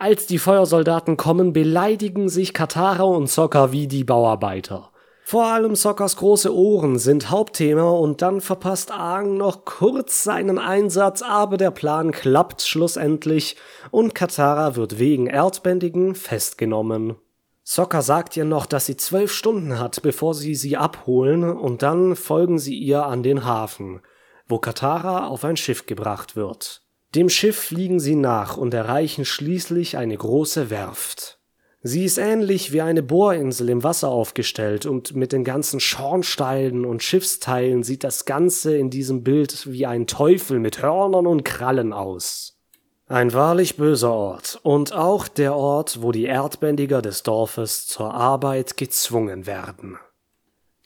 Als 0.00 0.26
die 0.26 0.38
Feuersoldaten 0.38 1.16
kommen, 1.16 1.52
beleidigen 1.52 2.28
sich 2.28 2.54
Katara 2.54 3.02
und 3.02 3.28
Sokka 3.28 3.72
wie 3.72 3.88
die 3.88 4.04
Bauarbeiter. 4.04 4.92
Vor 5.24 5.46
allem 5.46 5.74
Sokkas 5.74 6.16
große 6.16 6.54
Ohren 6.54 7.00
sind 7.00 7.30
Hauptthema 7.30 7.90
und 7.90 8.22
dann 8.22 8.40
verpasst 8.40 8.92
Aang 8.92 9.36
noch 9.36 9.64
kurz 9.64 10.22
seinen 10.22 10.58
Einsatz, 10.58 11.22
aber 11.22 11.56
der 11.56 11.72
Plan 11.72 12.12
klappt 12.12 12.62
schlussendlich 12.62 13.56
und 13.90 14.14
Katara 14.14 14.76
wird 14.76 15.00
wegen 15.00 15.26
Erdbändigen 15.26 16.14
festgenommen. 16.14 17.16
Sokka 17.64 18.00
sagt 18.00 18.36
ihr 18.36 18.44
noch, 18.44 18.66
dass 18.66 18.86
sie 18.86 18.96
zwölf 18.96 19.32
Stunden 19.32 19.80
hat, 19.80 20.00
bevor 20.00 20.32
sie 20.32 20.54
sie 20.54 20.76
abholen 20.76 21.42
und 21.42 21.82
dann 21.82 22.14
folgen 22.14 22.60
sie 22.60 22.78
ihr 22.78 23.04
an 23.04 23.24
den 23.24 23.44
Hafen, 23.44 24.00
wo 24.46 24.60
Katara 24.60 25.26
auf 25.26 25.44
ein 25.44 25.56
Schiff 25.56 25.86
gebracht 25.86 26.36
wird. 26.36 26.87
Dem 27.14 27.30
Schiff 27.30 27.56
fliegen 27.56 28.00
sie 28.00 28.16
nach 28.16 28.56
und 28.56 28.74
erreichen 28.74 29.24
schließlich 29.24 29.96
eine 29.96 30.16
große 30.16 30.68
Werft. 30.68 31.38
Sie 31.80 32.04
ist 32.04 32.18
ähnlich 32.18 32.72
wie 32.72 32.82
eine 32.82 33.02
Bohrinsel 33.02 33.70
im 33.70 33.84
Wasser 33.84 34.08
aufgestellt 34.08 34.84
und 34.84 35.14
mit 35.14 35.32
den 35.32 35.44
ganzen 35.44 35.80
Schornsteinen 35.80 36.84
und 36.84 37.02
Schiffsteilen 37.02 37.82
sieht 37.82 38.04
das 38.04 38.24
Ganze 38.24 38.76
in 38.76 38.90
diesem 38.90 39.22
Bild 39.22 39.72
wie 39.72 39.86
ein 39.86 40.06
Teufel 40.06 40.58
mit 40.58 40.82
Hörnern 40.82 41.26
und 41.26 41.44
Krallen 41.44 41.92
aus. 41.92 42.58
Ein 43.06 43.32
wahrlich 43.32 43.76
böser 43.76 44.12
Ort 44.12 44.60
und 44.62 44.92
auch 44.92 45.28
der 45.28 45.54
Ort, 45.54 46.02
wo 46.02 46.12
die 46.12 46.24
Erdbändiger 46.24 47.00
des 47.00 47.22
Dorfes 47.22 47.86
zur 47.86 48.12
Arbeit 48.12 48.76
gezwungen 48.76 49.46
werden. 49.46 49.98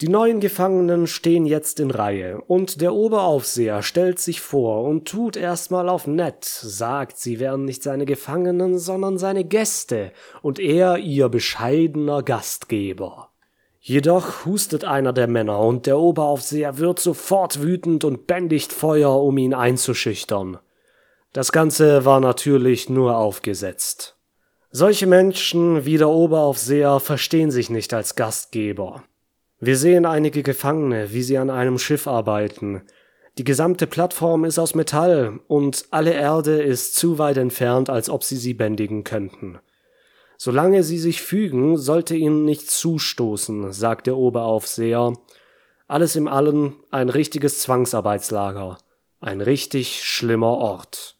Die 0.03 0.09
neuen 0.09 0.41
Gefangenen 0.41 1.07
stehen 1.07 1.47
jetzt 1.47 1.79
in 1.79 1.93
Reihe 1.93 2.41
und 2.41 2.81
der 2.81 2.93
Oberaufseher 2.93 3.85
stellt 3.85 4.19
sich 4.19 4.41
vor 4.41 4.83
und 4.83 5.07
tut 5.07 5.37
erstmal 5.37 5.89
auf 5.89 6.09
nett, 6.09 6.45
sagt, 6.45 7.19
sie 7.19 7.39
wären 7.39 7.65
nicht 7.65 7.85
seine 7.85 8.05
Gefangenen, 8.05 8.81
sondern 8.81 9.17
seine 9.17 9.45
Gäste 9.45 10.11
und 10.43 10.59
er 10.59 10.99
ihr 10.99 11.29
bescheidener 11.29 12.25
Gastgeber. 12.25 13.29
Jedoch 13.79 14.45
hustet 14.45 14.85
einer 14.85 15.13
der 15.13 15.29
Männer 15.29 15.61
und 15.61 15.87
der 15.87 16.01
Oberaufseher 16.01 16.79
wird 16.79 16.99
sofort 16.99 17.63
wütend 17.63 18.03
und 18.03 18.27
bändigt 18.27 18.73
Feuer, 18.73 19.23
um 19.23 19.39
ihn 19.39 19.55
einzuschüchtern. 19.55 20.59
Das 21.33 21.53
Ganze 21.53 22.05
war 22.05 22.19
natürlich 22.19 22.91
nur 22.91 23.17
aufgesetzt. 23.19 24.17
Solche 24.73 25.07
Menschen 25.07 25.85
wie 25.85 25.97
der 25.97 26.09
Oberaufseher 26.09 26.99
verstehen 26.99 27.53
sich 27.53 27.71
nicht 27.71 27.95
als 27.95 28.17
Gastgeber. 28.17 29.05
Wir 29.65 29.77
sehen 29.77 30.07
einige 30.07 30.43
Gefangene, 30.43 31.13
wie 31.13 31.23
sie 31.23 31.39
an 31.39 31.49
einem 31.49 31.79
Schiff 31.79 32.09
arbeiten. 32.09 32.83
Die 33.39 33.45
gesamte 33.45 33.87
Plattform 33.87 34.45
ist 34.45 34.59
aus 34.59 34.75
Metall 34.75 35.39
und 35.47 35.85
alle 35.93 36.15
Erde 36.15 36.61
ist 36.61 36.97
zu 36.97 37.17
weit 37.19 37.37
entfernt, 37.37 37.89
als 37.89 38.11
ob 38.11 38.25
sie 38.25 38.35
sie 38.35 38.55
bändigen 38.55 39.05
könnten. 39.05 39.61
Solange 40.37 40.83
sie 40.83 40.99
sich 40.99 41.23
fügen, 41.23 41.77
sollte 41.77 42.17
ihnen 42.17 42.45
nichts 42.45 42.77
zustoßen, 42.81 43.73
sagt 43.73 44.09
der 44.09 44.17
Oberaufseher. 44.17 45.13
Alles 45.87 46.17
im 46.17 46.27
Allen 46.27 46.75
ein 46.91 47.09
richtiges 47.09 47.61
Zwangsarbeitslager. 47.61 48.79
Ein 49.21 49.41
richtig 49.41 50.03
schlimmer 50.03 50.59
Ort. 50.59 51.15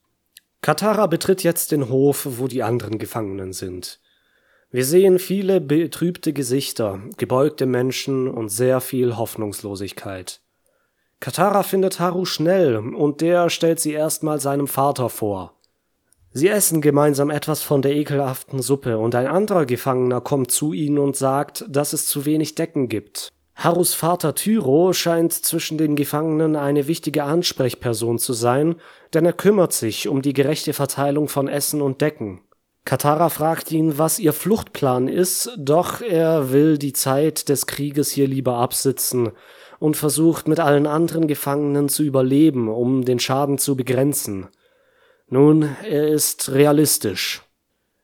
Katara 0.63 1.07
betritt 1.07 1.45
jetzt 1.45 1.71
den 1.71 1.89
Hof, 1.89 2.27
wo 2.29 2.49
die 2.49 2.65
anderen 2.65 2.99
Gefangenen 2.99 3.53
sind. 3.53 4.01
Wir 4.75 4.87
sehen 4.87 5.19
viele 5.19 5.61
betrübte 5.61 6.33
Gesichter, 6.33 6.99
gebeugte 7.19 7.67
Menschen 7.67 8.27
und 8.27 8.49
sehr 8.49 8.81
viel 8.81 9.19
Hoffnungslosigkeit. 9.19 10.41
Katara 11.21 11.63
findet 11.63 12.01
Haru 12.01 12.25
schnell 12.25 12.79
und 12.79 13.21
der 13.21 13.51
stellt 13.51 13.81
sie 13.81 13.93
erstmal 13.93 14.41
seinem 14.41 14.67
Vater 14.67 15.11
vor. 15.11 15.59
Sie 16.33 16.49
essen 16.49 16.81
gemeinsam 16.81 17.29
etwas 17.29 17.61
von 17.61 17.83
der 17.83 17.95
ekelhaften 17.95 18.63
Suppe 18.63 18.97
und 18.97 19.15
ein 19.15 19.27
anderer 19.27 19.67
Gefangener 19.67 20.23
kommt 20.23 20.51
zu 20.51 20.73
ihnen 20.73 20.99
und 20.99 21.17
sagt, 21.17 21.67
dass 21.69 21.93
es 21.93 22.07
zu 22.07 22.25
wenig 22.25 22.55
Decken 22.55 22.89
gibt. 22.89 23.29
Harus 23.55 23.93
Vater 23.93 24.35
Tyro 24.35 24.95
scheint 24.95 25.35
zwischen 25.35 25.77
den 25.77 25.97
Gefangenen 25.97 26.57
eine 26.57 26.87
wichtige 26.87 27.25
Ansprechperson 27.25 28.19
zu 28.19 28.33
sein, 28.33 28.77
denn 29.13 29.27
er 29.27 29.35
kümmert 29.35 29.75
sich 29.75 30.09
um 30.09 30.23
die 30.23 30.33
gerechte 30.33 30.73
Verteilung 30.73 31.29
von 31.29 31.47
Essen 31.47 31.83
und 31.83 32.01
Decken. 32.01 32.41
Katara 32.85 33.29
fragt 33.29 33.71
ihn, 33.71 33.97
was 33.97 34.19
ihr 34.19 34.33
Fluchtplan 34.33 35.07
ist, 35.07 35.51
doch 35.57 36.01
er 36.01 36.53
will 36.53 36.79
die 36.79 36.93
Zeit 36.93 37.49
des 37.49 37.67
Krieges 37.67 38.11
hier 38.11 38.27
lieber 38.27 38.57
absitzen 38.57 39.31
und 39.79 39.97
versucht 39.97 40.49
mit 40.49 40.59
allen 40.59 40.87
anderen 40.87 41.29
Gefangenen 41.29 41.89
zu 41.89 42.03
überleben, 42.03 42.69
um 42.69 43.05
den 43.05 43.21
Schaden 43.21 43.59
zu 43.59 43.77
begrenzen. 43.77 44.49
Nun, 45.29 45.77
er 45.89 46.09
ist 46.09 46.53
realistisch. 46.53 47.43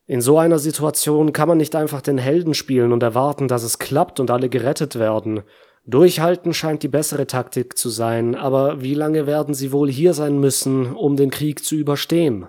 In 0.06 0.22
so 0.22 0.38
einer 0.38 0.58
Situation 0.58 1.32
kann 1.32 1.48
man 1.48 1.58
nicht 1.58 1.76
einfach 1.76 2.00
den 2.00 2.16
Helden 2.16 2.54
spielen 2.54 2.92
und 2.92 3.02
erwarten, 3.02 3.46
dass 3.46 3.62
es 3.62 3.78
klappt 3.78 4.20
und 4.20 4.30
alle 4.30 4.48
gerettet 4.48 4.98
werden. 4.98 5.42
Durchhalten 5.84 6.54
scheint 6.54 6.82
die 6.82 6.88
bessere 6.88 7.26
Taktik 7.26 7.76
zu 7.76 7.90
sein, 7.90 8.34
aber 8.34 8.80
wie 8.80 8.94
lange 8.94 9.26
werden 9.26 9.54
sie 9.54 9.72
wohl 9.72 9.90
hier 9.90 10.14
sein 10.14 10.38
müssen, 10.40 10.94
um 10.94 11.16
den 11.16 11.30
Krieg 11.30 11.64
zu 11.64 11.74
überstehen? 11.74 12.46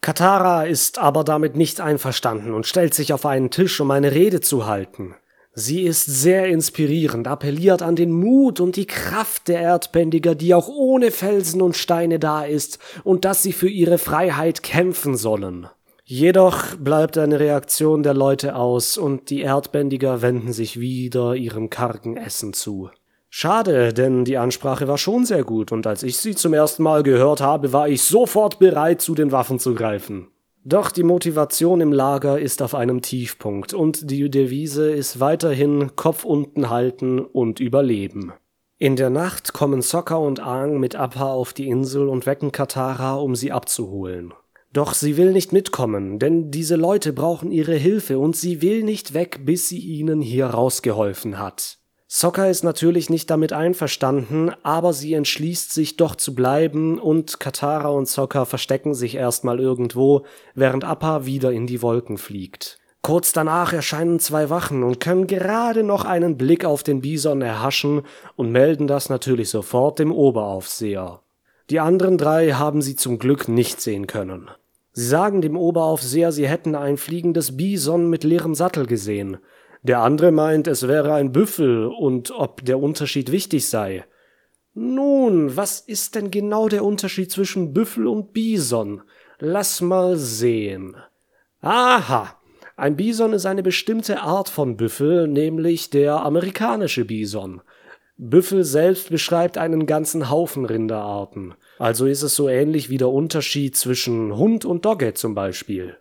Katara 0.00 0.64
ist 0.64 0.98
aber 0.98 1.24
damit 1.24 1.56
nicht 1.56 1.80
einverstanden 1.80 2.54
und 2.54 2.66
stellt 2.66 2.94
sich 2.94 3.12
auf 3.12 3.26
einen 3.26 3.50
Tisch, 3.50 3.80
um 3.80 3.90
eine 3.90 4.12
Rede 4.12 4.40
zu 4.40 4.66
halten. 4.66 5.14
Sie 5.54 5.82
ist 5.82 6.06
sehr 6.06 6.46
inspirierend, 6.46 7.26
appelliert 7.26 7.82
an 7.82 7.96
den 7.96 8.12
Mut 8.12 8.60
und 8.60 8.76
die 8.76 8.86
Kraft 8.86 9.48
der 9.48 9.60
Erdbändiger, 9.60 10.36
die 10.36 10.54
auch 10.54 10.68
ohne 10.68 11.10
Felsen 11.10 11.60
und 11.60 11.76
Steine 11.76 12.20
da 12.20 12.44
ist, 12.44 12.78
und 13.02 13.24
dass 13.24 13.42
sie 13.42 13.52
für 13.52 13.68
ihre 13.68 13.98
Freiheit 13.98 14.62
kämpfen 14.62 15.16
sollen. 15.16 15.68
Jedoch 16.04 16.76
bleibt 16.76 17.18
eine 17.18 17.40
Reaktion 17.40 18.04
der 18.04 18.14
Leute 18.14 18.54
aus 18.54 18.96
und 18.96 19.30
die 19.30 19.40
Erdbändiger 19.40 20.22
wenden 20.22 20.52
sich 20.52 20.78
wieder 20.78 21.34
ihrem 21.34 21.70
kargen 21.70 22.16
Essen 22.16 22.52
zu. 22.52 22.88
Schade, 23.30 23.92
denn 23.92 24.24
die 24.24 24.38
Ansprache 24.38 24.88
war 24.88 24.98
schon 24.98 25.26
sehr 25.26 25.44
gut 25.44 25.70
und 25.70 25.86
als 25.86 26.02
ich 26.02 26.16
sie 26.16 26.34
zum 26.34 26.54
ersten 26.54 26.82
Mal 26.82 27.02
gehört 27.02 27.40
habe, 27.40 27.72
war 27.72 27.88
ich 27.88 28.02
sofort 28.02 28.58
bereit, 28.58 29.02
zu 29.02 29.14
den 29.14 29.32
Waffen 29.32 29.58
zu 29.58 29.74
greifen. 29.74 30.28
Doch 30.64 30.90
die 30.90 31.02
Motivation 31.02 31.80
im 31.80 31.92
Lager 31.92 32.38
ist 32.38 32.62
auf 32.62 32.74
einem 32.74 33.00
Tiefpunkt 33.00 33.74
und 33.74 34.10
die 34.10 34.28
Devise 34.30 34.90
ist 34.90 35.20
weiterhin 35.20 35.94
Kopf 35.96 36.24
unten 36.24 36.68
halten 36.68 37.20
und 37.20 37.60
überleben. 37.60 38.32
In 38.76 38.96
der 38.96 39.10
Nacht 39.10 39.52
kommen 39.52 39.82
Sokka 39.82 40.16
und 40.16 40.40
Aang 40.40 40.78
mit 40.78 40.94
Appa 40.94 41.32
auf 41.32 41.52
die 41.52 41.68
Insel 41.68 42.08
und 42.08 42.26
wecken 42.26 42.52
Katara, 42.52 43.16
um 43.16 43.34
sie 43.34 43.50
abzuholen. 43.50 44.34
Doch 44.72 44.94
sie 44.94 45.16
will 45.16 45.32
nicht 45.32 45.52
mitkommen, 45.52 46.18
denn 46.18 46.50
diese 46.50 46.76
Leute 46.76 47.12
brauchen 47.12 47.50
ihre 47.50 47.74
Hilfe 47.74 48.18
und 48.18 48.36
sie 48.36 48.60
will 48.62 48.82
nicht 48.82 49.14
weg, 49.14 49.40
bis 49.44 49.68
sie 49.68 49.78
ihnen 49.78 50.20
hier 50.20 50.46
rausgeholfen 50.46 51.38
hat. 51.38 51.77
Sokka 52.10 52.46
ist 52.46 52.64
natürlich 52.64 53.10
nicht 53.10 53.28
damit 53.28 53.52
einverstanden, 53.52 54.50
aber 54.62 54.94
sie 54.94 55.12
entschließt 55.12 55.74
sich 55.74 55.98
doch 55.98 56.16
zu 56.16 56.34
bleiben 56.34 56.98
und 56.98 57.38
Katara 57.38 57.90
und 57.90 58.08
Sokka 58.08 58.46
verstecken 58.46 58.94
sich 58.94 59.14
erstmal 59.14 59.60
irgendwo, 59.60 60.24
während 60.54 60.84
Appa 60.84 61.26
wieder 61.26 61.52
in 61.52 61.66
die 61.66 61.82
Wolken 61.82 62.16
fliegt. 62.16 62.78
Kurz 63.02 63.32
danach 63.32 63.74
erscheinen 63.74 64.20
zwei 64.20 64.48
Wachen 64.48 64.84
und 64.84 65.00
können 65.00 65.26
gerade 65.26 65.82
noch 65.82 66.06
einen 66.06 66.38
Blick 66.38 66.64
auf 66.64 66.82
den 66.82 67.02
Bison 67.02 67.42
erhaschen 67.42 68.00
und 68.36 68.52
melden 68.52 68.86
das 68.86 69.10
natürlich 69.10 69.50
sofort 69.50 69.98
dem 69.98 70.10
Oberaufseher. 70.10 71.20
Die 71.68 71.78
anderen 71.78 72.16
drei 72.16 72.52
haben 72.52 72.80
sie 72.80 72.96
zum 72.96 73.18
Glück 73.18 73.48
nicht 73.48 73.82
sehen 73.82 74.06
können. 74.06 74.50
Sie 74.92 75.06
sagen 75.06 75.42
dem 75.42 75.58
Oberaufseher, 75.58 76.32
sie 76.32 76.48
hätten 76.48 76.74
ein 76.74 76.96
fliegendes 76.96 77.56
Bison 77.58 78.08
mit 78.08 78.24
leerem 78.24 78.54
Sattel 78.54 78.86
gesehen. 78.86 79.36
Der 79.88 80.00
andere 80.00 80.32
meint, 80.32 80.66
es 80.66 80.86
wäre 80.86 81.14
ein 81.14 81.32
Büffel 81.32 81.86
und 81.86 82.30
ob 82.30 82.62
der 82.62 82.78
Unterschied 82.78 83.32
wichtig 83.32 83.66
sei. 83.68 84.04
Nun, 84.74 85.56
was 85.56 85.80
ist 85.80 86.14
denn 86.14 86.30
genau 86.30 86.68
der 86.68 86.84
Unterschied 86.84 87.32
zwischen 87.32 87.72
Büffel 87.72 88.06
und 88.06 88.34
Bison? 88.34 89.00
Lass 89.38 89.80
mal 89.80 90.16
sehen. 90.16 90.94
Aha, 91.62 92.36
ein 92.76 92.96
Bison 92.96 93.32
ist 93.32 93.46
eine 93.46 93.62
bestimmte 93.62 94.20
Art 94.20 94.50
von 94.50 94.76
Büffel, 94.76 95.26
nämlich 95.26 95.88
der 95.88 96.22
amerikanische 96.22 97.06
Bison. 97.06 97.62
Büffel 98.18 98.64
selbst 98.64 99.08
beschreibt 99.08 99.56
einen 99.56 99.86
ganzen 99.86 100.28
Haufen 100.28 100.66
Rinderarten. 100.66 101.54
Also 101.78 102.04
ist 102.04 102.22
es 102.22 102.36
so 102.36 102.50
ähnlich 102.50 102.90
wie 102.90 102.98
der 102.98 103.08
Unterschied 103.08 103.74
zwischen 103.74 104.36
Hund 104.36 104.66
und 104.66 104.84
Dogge 104.84 105.14
zum 105.14 105.34
Beispiel. 105.34 105.96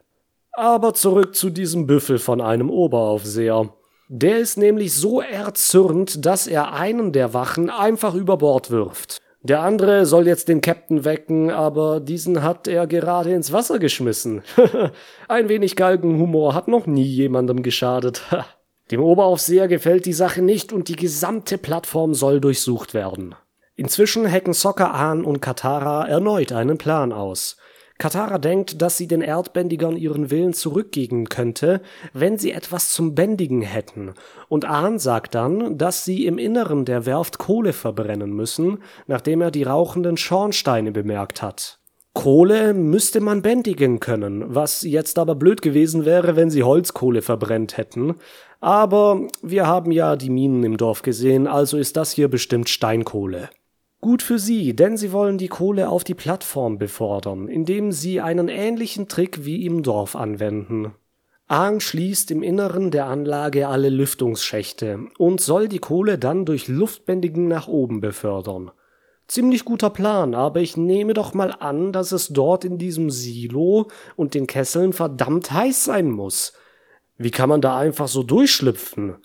Aber 0.51 0.94
zurück 0.94 1.36
zu 1.36 1.51
diesem 1.51 1.88
Büffel 1.88 2.17
von 2.20 2.41
einem 2.41 2.70
Oberaufseher. 2.70 3.76
Der 4.09 4.37
ist 4.37 4.57
nämlich 4.57 4.93
so 4.93 5.19
erzürnt, 5.19 6.25
dass 6.25 6.47
er 6.47 6.73
einen 6.73 7.11
der 7.11 7.33
Wachen 7.33 7.69
einfach 7.69 8.13
über 8.15 8.37
Bord 8.37 8.71
wirft. 8.71 9.17
Der 9.43 9.61
andere 9.61 10.05
soll 10.05 10.27
jetzt 10.27 10.47
den 10.47 10.61
Captain 10.61 11.03
wecken, 11.03 11.51
aber 11.51 11.99
diesen 11.99 12.41
hat 12.41 12.69
er 12.69 12.87
gerade 12.87 13.33
ins 13.33 13.51
Wasser 13.51 13.79
geschmissen. 13.79 14.43
Ein 15.27 15.49
wenig 15.49 15.75
Galgenhumor 15.75 16.53
hat 16.53 16.69
noch 16.69 16.85
nie 16.85 17.03
jemandem 17.03 17.63
geschadet. 17.63 18.21
Dem 18.91 19.01
Oberaufseher 19.01 19.67
gefällt 19.67 20.05
die 20.05 20.13
Sache 20.13 20.41
nicht 20.41 20.71
und 20.71 20.87
die 20.87 20.95
gesamte 20.95 21.57
Plattform 21.57 22.13
soll 22.13 22.39
durchsucht 22.39 22.93
werden. 22.93 23.35
Inzwischen 23.75 24.29
hacken 24.31 24.53
Sokka 24.53 24.91
Ahn 24.91 25.25
und 25.25 25.41
Katara 25.41 26.07
erneut 26.07 26.53
einen 26.53 26.77
Plan 26.77 27.11
aus. 27.11 27.57
Katara 27.97 28.37
denkt, 28.37 28.81
dass 28.81 28.97
sie 28.97 29.07
den 29.07 29.21
Erdbändigern 29.21 29.97
ihren 29.97 30.29
Willen 30.29 30.53
zurückgeben 30.53 31.29
könnte, 31.29 31.81
wenn 32.13 32.37
sie 32.37 32.51
etwas 32.51 32.91
zum 32.91 33.15
Bändigen 33.15 33.61
hätten, 33.61 34.13
und 34.49 34.65
Ahn 34.65 34.99
sagt 34.99 35.33
dann, 35.33 35.77
dass 35.77 36.05
sie 36.05 36.25
im 36.25 36.37
Inneren 36.37 36.85
der 36.85 37.05
Werft 37.05 37.39
Kohle 37.39 37.73
verbrennen 37.73 38.31
müssen, 38.31 38.79
nachdem 39.07 39.41
er 39.41 39.51
die 39.51 39.63
rauchenden 39.63 40.17
Schornsteine 40.17 40.91
bemerkt 40.91 41.41
hat. 41.41 41.79
Kohle 42.13 42.73
müsste 42.73 43.19
man 43.19 43.43
bändigen 43.43 43.99
können, 43.99 44.43
was 44.47 44.81
jetzt 44.81 45.19
aber 45.19 45.35
blöd 45.35 45.61
gewesen 45.61 46.03
wäre, 46.03 46.35
wenn 46.35 46.49
sie 46.49 46.63
Holzkohle 46.63 47.21
verbrennt 47.21 47.77
hätten. 47.77 48.15
Aber 48.59 49.27
wir 49.43 49.67
haben 49.67 49.91
ja 49.91 50.15
die 50.15 50.31
Minen 50.31 50.63
im 50.63 50.77
Dorf 50.77 51.03
gesehen, 51.03 51.45
also 51.45 51.77
ist 51.77 51.95
das 51.95 52.11
hier 52.11 52.27
bestimmt 52.27 52.69
Steinkohle. 52.69 53.49
Gut 53.99 54.21
für 54.21 54.37
sie, 54.37 54.75
denn 54.75 54.95
sie 54.95 55.11
wollen 55.11 55.37
die 55.37 55.47
Kohle 55.47 55.89
auf 55.89 56.03
die 56.03 56.13
Plattform 56.13 56.77
befördern, 56.77 57.47
indem 57.47 57.91
sie 57.91 58.21
einen 58.21 58.47
ähnlichen 58.47 59.07
Trick 59.07 59.43
wie 59.43 59.65
im 59.65 59.81
Dorf 59.81 60.15
anwenden. 60.15 60.93
Aang 61.47 61.79
schließt 61.79 62.29
im 62.31 62.43
Inneren 62.43 62.91
der 62.91 63.05
Anlage 63.05 63.69
alle 63.69 63.89
Lüftungsschächte 63.89 64.99
und 65.17 65.41
soll 65.41 65.67
die 65.67 65.79
Kohle 65.79 66.17
dann 66.17 66.45
durch 66.45 66.67
Luftbändigen 66.67 67.47
nach 67.47 67.67
oben 67.67 68.01
befördern. 68.01 68.71
Ziemlich 69.27 69.65
guter 69.65 69.89
Plan, 69.89 70.35
aber 70.35 70.59
ich 70.59 70.77
nehme 70.77 71.13
doch 71.13 71.33
mal 71.33 71.51
an, 71.51 71.91
dass 71.91 72.11
es 72.11 72.27
dort 72.29 72.65
in 72.65 72.77
diesem 72.77 73.09
Silo 73.09 73.87
und 74.15 74.33
den 74.33 74.45
Kesseln 74.45 74.93
verdammt 74.93 75.51
heiß 75.51 75.85
sein 75.85 76.11
muss. 76.11 76.53
Wie 77.17 77.31
kann 77.31 77.49
man 77.49 77.61
da 77.61 77.77
einfach 77.77 78.07
so 78.07 78.23
durchschlüpfen? 78.23 79.15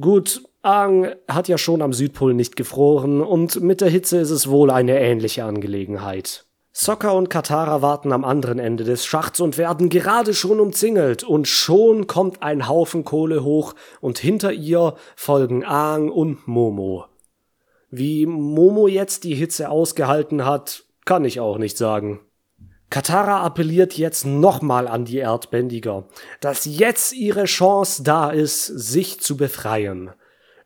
Gut, 0.00 0.42
Aang 0.62 1.14
hat 1.28 1.48
ja 1.48 1.56
schon 1.56 1.80
am 1.80 1.92
Südpol 1.92 2.34
nicht 2.34 2.56
gefroren 2.56 3.22
und 3.22 3.62
mit 3.62 3.80
der 3.80 3.88
Hitze 3.88 4.18
ist 4.18 4.30
es 4.30 4.50
wohl 4.50 4.70
eine 4.70 4.98
ähnliche 5.00 5.44
Angelegenheit. 5.44 6.44
Sokka 6.72 7.10
und 7.12 7.30
Katara 7.30 7.80
warten 7.80 8.12
am 8.12 8.24
anderen 8.24 8.58
Ende 8.58 8.84
des 8.84 9.06
Schachts 9.06 9.40
und 9.40 9.56
werden 9.56 9.88
gerade 9.88 10.34
schon 10.34 10.60
umzingelt 10.60 11.24
und 11.24 11.48
schon 11.48 12.06
kommt 12.06 12.42
ein 12.42 12.68
Haufen 12.68 13.04
Kohle 13.04 13.44
hoch 13.44 13.74
und 14.02 14.18
hinter 14.18 14.52
ihr 14.52 14.96
folgen 15.14 15.64
Aang 15.64 16.10
und 16.10 16.46
Momo. 16.46 17.06
Wie 17.90 18.26
Momo 18.26 18.88
jetzt 18.88 19.24
die 19.24 19.34
Hitze 19.34 19.70
ausgehalten 19.70 20.44
hat, 20.44 20.84
kann 21.06 21.24
ich 21.24 21.40
auch 21.40 21.56
nicht 21.56 21.78
sagen. 21.78 22.20
Katara 22.90 23.42
appelliert 23.42 23.94
jetzt 23.94 24.24
nochmal 24.24 24.86
an 24.86 25.04
die 25.04 25.18
Erdbändiger, 25.18 26.04
dass 26.40 26.64
jetzt 26.64 27.12
ihre 27.12 27.44
Chance 27.44 28.04
da 28.04 28.30
ist, 28.30 28.66
sich 28.66 29.20
zu 29.20 29.36
befreien. 29.36 30.10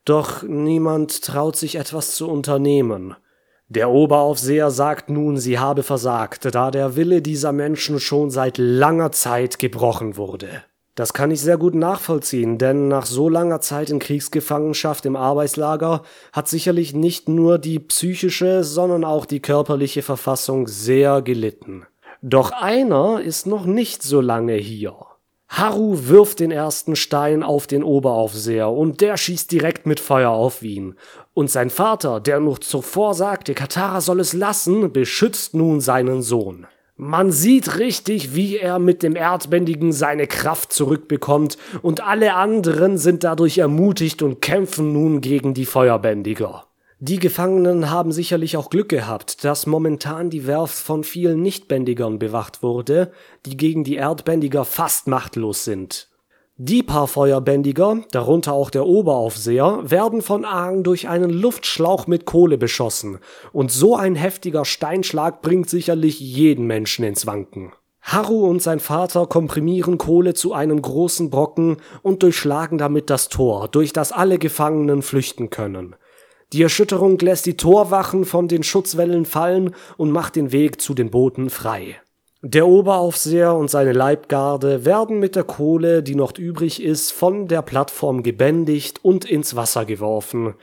Doch 0.05 0.43
niemand 0.43 1.23
traut 1.23 1.57
sich 1.57 1.77
etwas 1.77 2.15
zu 2.15 2.29
unternehmen. 2.29 3.17
Der 3.69 3.91
Oberaufseher 3.91 4.71
sagt 4.71 5.11
nun, 5.11 5.37
sie 5.37 5.59
habe 5.59 5.83
versagt, 5.83 6.55
da 6.55 6.71
der 6.71 6.97
Wille 6.97 7.23
dieser 7.23 7.53
Menschen 7.53 8.01
schon 8.01 8.31
seit 8.31 8.59
langer 8.59 9.13
Zeit 9.13 9.59
gebrochen 9.59 10.17
wurde. 10.17 10.65
Das 10.97 11.13
kann 11.13 11.31
ich 11.31 11.41
sehr 11.41 11.57
gut 11.57 11.75
nachvollziehen, 11.75 12.59
denn 12.59 12.89
nach 12.89 13.07
so 13.07 13.29
langer 13.29 13.61
Zeit 13.61 13.89
in 13.89 14.01
Kriegsgefangenschaft 14.01 15.07
im 15.07 15.15
Arbeitslager 15.17 16.03
hat 16.33 16.49
sicherlich 16.49 16.95
nicht 16.95 17.29
nur 17.29 17.59
die 17.59 17.79
psychische, 17.79 18.65
sondern 18.65 19.05
auch 19.05 19.25
die 19.25 19.41
körperliche 19.41 20.03
Verfassung 20.03 20.67
sehr 20.67 21.23
gelitten. 21.23 21.87
Doch 22.23 22.53
einer 22.53 23.23
ist 23.23 23.47
noch 23.47 23.65
nicht 23.65 24.03
so 24.03 24.21
lange 24.21 24.55
hier. 24.55 24.95
Haru 25.49 26.07
wirft 26.07 26.41
den 26.41 26.51
ersten 26.51 26.95
Stein 26.95 27.43
auf 27.43 27.67
den 27.67 27.83
Oberaufseher 27.83 28.71
und 28.71 29.01
der 29.01 29.17
schießt 29.17 29.51
direkt 29.51 29.87
mit 29.87 29.99
Feuer 29.99 30.31
auf 30.31 30.63
ihn. 30.63 30.95
Und 31.35 31.51
sein 31.51 31.71
Vater, 31.71 32.21
der 32.21 32.39
noch 32.39 32.59
zuvor 32.59 33.15
sagte, 33.15 33.55
Katara 33.55 34.01
soll 34.01 34.21
es 34.21 34.33
lassen, 34.33 34.93
beschützt 34.93 35.55
nun 35.55 35.81
seinen 35.81 36.23
Sohn. 36.23 36.67
Man 36.97 37.33
sieht 37.33 37.79
richtig, 37.79 38.35
wie 38.35 38.59
er 38.59 38.79
mit 38.79 39.03
dem 39.03 39.17
Erdbändigen 39.17 39.91
seine 39.91 40.27
Kraft 40.27 40.73
zurückbekommt 40.73 41.57
und 41.81 42.03
alle 42.03 42.35
anderen 42.35 42.99
sind 42.99 43.25
dadurch 43.25 43.57
ermutigt 43.57 44.23
und 44.23 44.43
kämpfen 44.43 44.93
nun 44.93 45.23
gegen 45.23 45.55
die 45.55 45.65
Feuerbändiger. 45.65 46.67
Die 47.03 47.19
Gefangenen 47.19 47.91
haben 47.91 48.13
sicherlich 48.13 48.59
auch 48.59 48.69
Glück 48.69 48.91
gehabt, 48.91 49.43
dass 49.43 49.67
momentan 49.67 50.29
die 50.29 50.47
Werft 50.47 50.75
von 50.75 51.03
vielen 51.03 51.41
Nichtbändigern 51.41 52.19
bewacht 52.19 52.63
wurde, 52.63 53.11
die 53.47 53.57
gegen 53.57 53.85
die 53.85 53.95
Erdbändiger 53.95 54.67
fast 54.67 55.07
machtlos 55.07 55.65
sind. 55.65 56.09
Die 56.59 56.83
paar 56.83 57.09
Feuerbändiger, 57.09 58.03
darunter 58.13 58.53
auch 58.53 58.69
der 58.69 58.85
Oberaufseher, 58.85 59.81
werden 59.83 60.21
von 60.21 60.45
Aang 60.45 60.83
durch 60.83 61.09
einen 61.09 61.31
Luftschlauch 61.31 62.07
mit 62.07 62.27
Kohle 62.27 62.59
beschossen, 62.59 63.19
und 63.55 63.73
so 63.73 63.97
ein 63.97 64.15
heftiger 64.15 64.67
Steinschlag 64.67 65.41
bringt 65.41 65.71
sicherlich 65.71 66.21
jeden 66.21 66.67
Menschen 66.67 67.07
ins 67.07 67.25
Wanken. 67.27 67.73
Haru 68.03 68.47
und 68.47 68.61
sein 68.61 68.79
Vater 68.79 69.27
komprimieren 69.27 69.97
Kohle 69.97 70.35
zu 70.35 70.53
einem 70.53 70.83
großen 70.83 71.31
Brocken 71.31 71.79
und 72.03 72.23
durchschlagen 72.23 72.77
damit 72.77 73.09
das 73.09 73.31
Tor, 73.31 73.69
durch 73.69 73.95
das 73.95 74.13
alle 74.13 74.39
Gefangenen 74.39 75.01
flüchten 75.01 75.49
können. 75.49 75.97
Die 76.53 76.63
Erschütterung 76.63 77.19
lässt 77.19 77.47
die 77.47 77.57
Torwachen 77.57 78.25
von 78.25 78.49
den 78.49 78.63
Schutzwellen 78.63 79.25
fallen 79.25 79.75
und 79.97 80.11
macht 80.11 80.35
den 80.35 80.51
Weg 80.51 80.81
zu 80.81 80.95
den 80.95 81.11
Booten 81.11 81.49
frei. 81.49 81.97
Der 82.43 82.67
Oberaufseher 82.67 83.55
und 83.55 83.71
seine 83.71 83.93
Leibgarde 83.93 84.85
werden 84.85 85.19
mit 85.19 85.37
der 85.37 85.45
Kohle, 85.45 86.03
die 86.03 86.15
noch 86.15 86.37
übrig 86.39 86.83
ist, 86.83 87.13
von 87.13 87.47
der 87.49 87.63
Plattform 87.63 88.23
gebändigt 88.23 89.05
und 89.05 89.27
ins 89.27 89.55
Wasser 89.55 89.85
geworfen. 89.85 90.55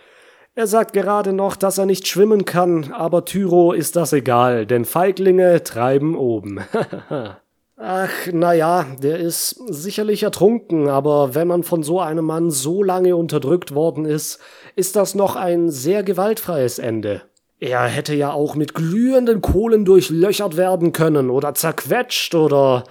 Er 0.55 0.65
sagt 0.65 0.93
gerade 0.93 1.33
noch, 1.33 1.55
dass 1.55 1.77
er 1.77 1.85
nicht 1.85 2.07
schwimmen 2.07 2.43
kann, 2.43 2.91
aber 2.91 3.25
Tyro 3.25 3.73
ist 3.73 3.95
das 3.95 4.11
egal, 4.11 4.65
denn 4.65 4.85
Feiglinge 4.85 5.63
treiben 5.63 6.15
oben. 6.15 6.61
Ach, 7.79 8.09
na 8.33 8.53
ja, 8.53 8.87
der 9.03 9.19
ist 9.19 9.61
sicherlich 9.69 10.23
ertrunken, 10.23 10.89
aber 10.89 11.35
wenn 11.35 11.47
man 11.47 11.61
von 11.61 11.83
so 11.83 11.99
einem 11.99 12.25
Mann 12.25 12.49
so 12.49 12.81
lange 12.81 13.15
unterdrückt 13.15 13.75
worden 13.75 14.05
ist, 14.05 14.39
ist 14.75 14.95
das 14.95 15.13
noch 15.13 15.35
ein 15.35 15.69
sehr 15.69 16.01
gewaltfreies 16.01 16.79
Ende. 16.79 17.21
Er 17.59 17.83
hätte 17.83 18.15
ja 18.15 18.31
auch 18.31 18.55
mit 18.55 18.73
glühenden 18.73 19.41
Kohlen 19.41 19.85
durchlöchert 19.85 20.57
werden 20.57 20.91
können 20.91 21.29
oder 21.29 21.53
zerquetscht 21.53 22.33
oder 22.33 22.83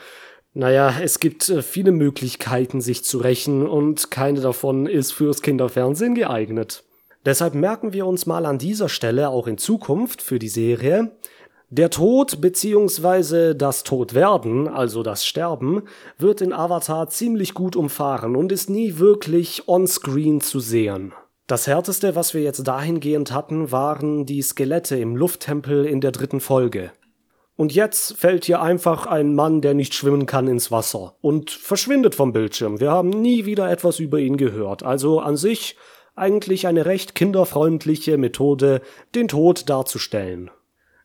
naja, 0.54 0.94
es 1.02 1.18
gibt 1.18 1.48
äh, 1.48 1.62
viele 1.62 1.90
Möglichkeiten, 1.90 2.80
sich 2.80 3.04
zu 3.04 3.18
rächen 3.18 3.66
und 3.66 4.12
keine 4.12 4.40
davon 4.40 4.86
ist 4.86 5.12
fürs 5.12 5.42
Kinderfernsehen 5.42 6.14
geeignet. 6.14 6.84
Deshalb 7.24 7.54
merken 7.56 7.92
wir 7.92 8.06
uns 8.06 8.24
mal 8.24 8.46
an 8.46 8.58
dieser 8.58 8.88
Stelle 8.88 9.30
auch 9.30 9.48
in 9.48 9.58
Zukunft 9.58 10.22
für 10.22 10.38
die 10.38 10.48
Serie, 10.48 11.10
der 11.68 11.90
Tod 11.90 12.40
bzw. 12.40 13.54
das 13.54 13.82
Todwerden, 13.82 14.68
also 14.68 15.02
das 15.02 15.26
Sterben, 15.26 15.82
wird 16.16 16.40
in 16.40 16.52
Avatar 16.52 17.08
ziemlich 17.08 17.54
gut 17.54 17.74
umfahren 17.74 18.36
und 18.36 18.52
ist 18.52 18.70
nie 18.70 18.98
wirklich 18.98 19.66
on-screen 19.66 20.40
zu 20.40 20.60
sehen. 20.60 21.12
Das 21.48 21.66
härteste, 21.66 22.14
was 22.14 22.34
wir 22.34 22.42
jetzt 22.42 22.66
dahingehend 22.68 23.32
hatten, 23.32 23.72
waren 23.72 24.26
die 24.26 24.42
Skelette 24.42 24.96
im 24.96 25.16
Lufttempel 25.16 25.86
in 25.86 26.00
der 26.00 26.12
dritten 26.12 26.40
Folge. 26.40 26.92
Und 27.56 27.74
jetzt 27.74 28.16
fällt 28.16 28.44
hier 28.44 28.60
einfach 28.60 29.06
ein 29.06 29.34
Mann, 29.34 29.60
der 29.60 29.74
nicht 29.74 29.94
schwimmen 29.94 30.26
kann, 30.26 30.46
ins 30.46 30.70
Wasser 30.70 31.16
und 31.20 31.50
verschwindet 31.50 32.14
vom 32.14 32.32
Bildschirm. 32.32 32.80
Wir 32.80 32.90
haben 32.92 33.10
nie 33.10 33.44
wieder 33.44 33.70
etwas 33.70 33.98
über 33.98 34.18
ihn 34.18 34.36
gehört. 34.36 34.82
Also 34.82 35.20
an 35.20 35.36
sich 35.36 35.76
eigentlich 36.14 36.66
eine 36.66 36.86
recht 36.86 37.14
kinderfreundliche 37.14 38.18
Methode, 38.18 38.82
den 39.14 39.28
Tod 39.28 39.68
darzustellen. 39.68 40.50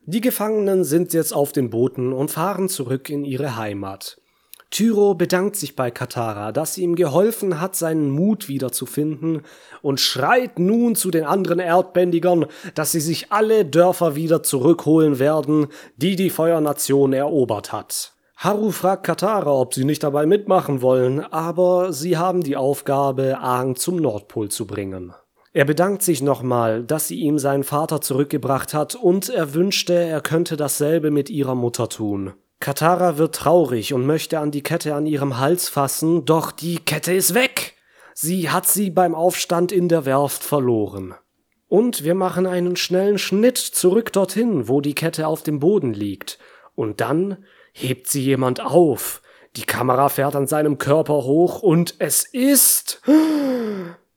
Die 0.04 0.20
Gefangenen 0.20 0.82
sind 0.82 1.12
jetzt 1.12 1.32
auf 1.32 1.52
den 1.52 1.70
Booten 1.70 2.12
und 2.12 2.32
fahren 2.32 2.68
zurück 2.68 3.08
in 3.08 3.24
ihre 3.24 3.56
Heimat. 3.56 4.20
Tyro 4.68 5.14
bedankt 5.14 5.54
sich 5.54 5.76
bei 5.76 5.92
Katara, 5.92 6.50
dass 6.50 6.74
sie 6.74 6.82
ihm 6.82 6.96
geholfen 6.96 7.60
hat, 7.60 7.76
seinen 7.76 8.10
Mut 8.10 8.48
wiederzufinden 8.48 9.42
und 9.80 10.00
schreit 10.00 10.58
nun 10.58 10.96
zu 10.96 11.12
den 11.12 11.24
anderen 11.24 11.60
Erdbändigern, 11.60 12.46
dass 12.74 12.90
sie 12.90 13.00
sich 13.00 13.30
alle 13.30 13.64
Dörfer 13.64 14.16
wieder 14.16 14.42
zurückholen 14.42 15.20
werden, 15.20 15.68
die 15.96 16.16
die 16.16 16.30
Feuernation 16.30 17.12
erobert 17.12 17.72
hat. 17.72 18.14
Haru 18.38 18.72
fragt 18.72 19.04
Katara, 19.04 19.52
ob 19.52 19.72
sie 19.72 19.84
nicht 19.84 20.02
dabei 20.02 20.26
mitmachen 20.26 20.82
wollen, 20.82 21.20
aber 21.20 21.92
sie 21.92 22.16
haben 22.16 22.42
die 22.42 22.56
Aufgabe, 22.56 23.38
Aang 23.38 23.76
zum 23.76 23.96
Nordpol 23.96 24.48
zu 24.48 24.66
bringen. 24.66 25.14
Er 25.54 25.66
bedankt 25.66 26.02
sich 26.02 26.22
nochmal, 26.22 26.82
dass 26.82 27.08
sie 27.08 27.20
ihm 27.20 27.38
seinen 27.38 27.62
Vater 27.64 28.00
zurückgebracht 28.00 28.72
hat 28.72 28.94
und 28.94 29.28
er 29.28 29.52
wünschte, 29.52 29.92
er 29.92 30.22
könnte 30.22 30.56
dasselbe 30.56 31.10
mit 31.10 31.28
ihrer 31.28 31.54
Mutter 31.54 31.90
tun. 31.90 32.32
Katara 32.58 33.18
wird 33.18 33.34
traurig 33.34 33.92
und 33.92 34.06
möchte 34.06 34.38
an 34.38 34.50
die 34.50 34.62
Kette 34.62 34.94
an 34.94 35.04
ihrem 35.04 35.38
Hals 35.38 35.68
fassen, 35.68 36.24
doch 36.24 36.52
die 36.52 36.78
Kette 36.78 37.12
ist 37.12 37.34
weg. 37.34 37.74
Sie 38.14 38.50
hat 38.50 38.66
sie 38.66 38.90
beim 38.90 39.14
Aufstand 39.14 39.72
in 39.72 39.88
der 39.88 40.06
Werft 40.06 40.42
verloren. 40.42 41.14
Und 41.68 42.04
wir 42.04 42.14
machen 42.14 42.46
einen 42.46 42.76
schnellen 42.76 43.18
Schnitt 43.18 43.58
zurück 43.58 44.12
dorthin, 44.12 44.68
wo 44.68 44.80
die 44.80 44.94
Kette 44.94 45.26
auf 45.26 45.42
dem 45.42 45.58
Boden 45.58 45.92
liegt. 45.92 46.38
Und 46.74 47.00
dann 47.00 47.44
hebt 47.72 48.08
sie 48.08 48.22
jemand 48.22 48.60
auf. 48.60 49.22
Die 49.56 49.64
Kamera 49.64 50.08
fährt 50.08 50.36
an 50.36 50.46
seinem 50.46 50.78
Körper 50.78 51.24
hoch 51.24 51.62
und 51.62 51.96
es 51.98 52.24
ist 52.24 53.02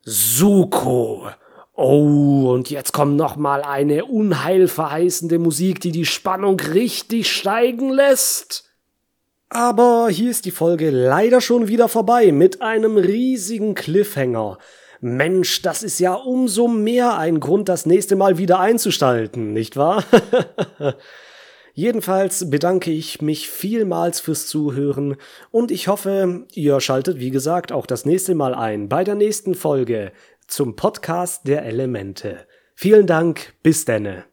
Suko. 0.08 1.30
Oh, 1.74 2.52
und 2.54 2.70
jetzt 2.70 2.94
kommt 2.94 3.18
noch 3.18 3.38
mal 3.38 3.64
eine 3.64 4.06
unheilverheißende 4.06 5.40
Musik, 5.40 5.82
die 5.82 5.92
die 5.92 6.06
Spannung 6.06 6.60
richtig 6.60 7.32
steigen 7.32 7.90
lässt. 7.90 8.70
Aber 9.50 10.08
hier 10.10 10.30
ist 10.30 10.46
die 10.46 10.52
Folge 10.52 10.92
leider 10.92 11.42
schon 11.42 11.68
wieder 11.68 11.88
vorbei 11.88 12.32
mit 12.32 12.62
einem 12.62 12.98
riesigen 12.98 13.74
Cliffhanger. 13.74 14.60
Mensch, 15.02 15.64
das 15.64 15.82
ist 15.82 16.00
ja 16.00 16.14
umso 16.14 16.68
mehr 16.68 17.18
ein 17.18 17.40
Grund, 17.40 17.68
das 17.68 17.88
nächste 17.88 18.16
Mal 18.16 18.38
wieder 18.38 18.60
einzuschalten, 18.60 19.54
nicht 19.54 19.76
wahr? 19.76 20.04
Jedenfalls 21.78 22.50
bedanke 22.50 22.90
ich 22.90 23.22
mich 23.22 23.50
vielmals 23.50 24.22
fürs 24.22 24.48
Zuhören 24.48 25.18
und 25.52 25.72
ich 25.72 25.90
hoffe, 25.90 26.46
ihr 26.54 26.80
schaltet 26.80 27.20
wie 27.20 27.32
gesagt 27.32 27.74
auch 27.74 27.86
das 27.86 28.06
nächste 28.06 28.34
Mal 28.34 28.56
ein 28.56 28.88
bei 28.88 29.04
der 29.04 29.16
nächsten 29.16 29.56
Folge 29.56 30.14
zum 30.48 30.78
Podcast 30.78 31.50
der 31.50 31.64
Elemente. 31.64 32.48
Vielen 32.76 33.08
Dank, 33.08 33.56
bis 33.62 33.84
denne. 33.84 34.24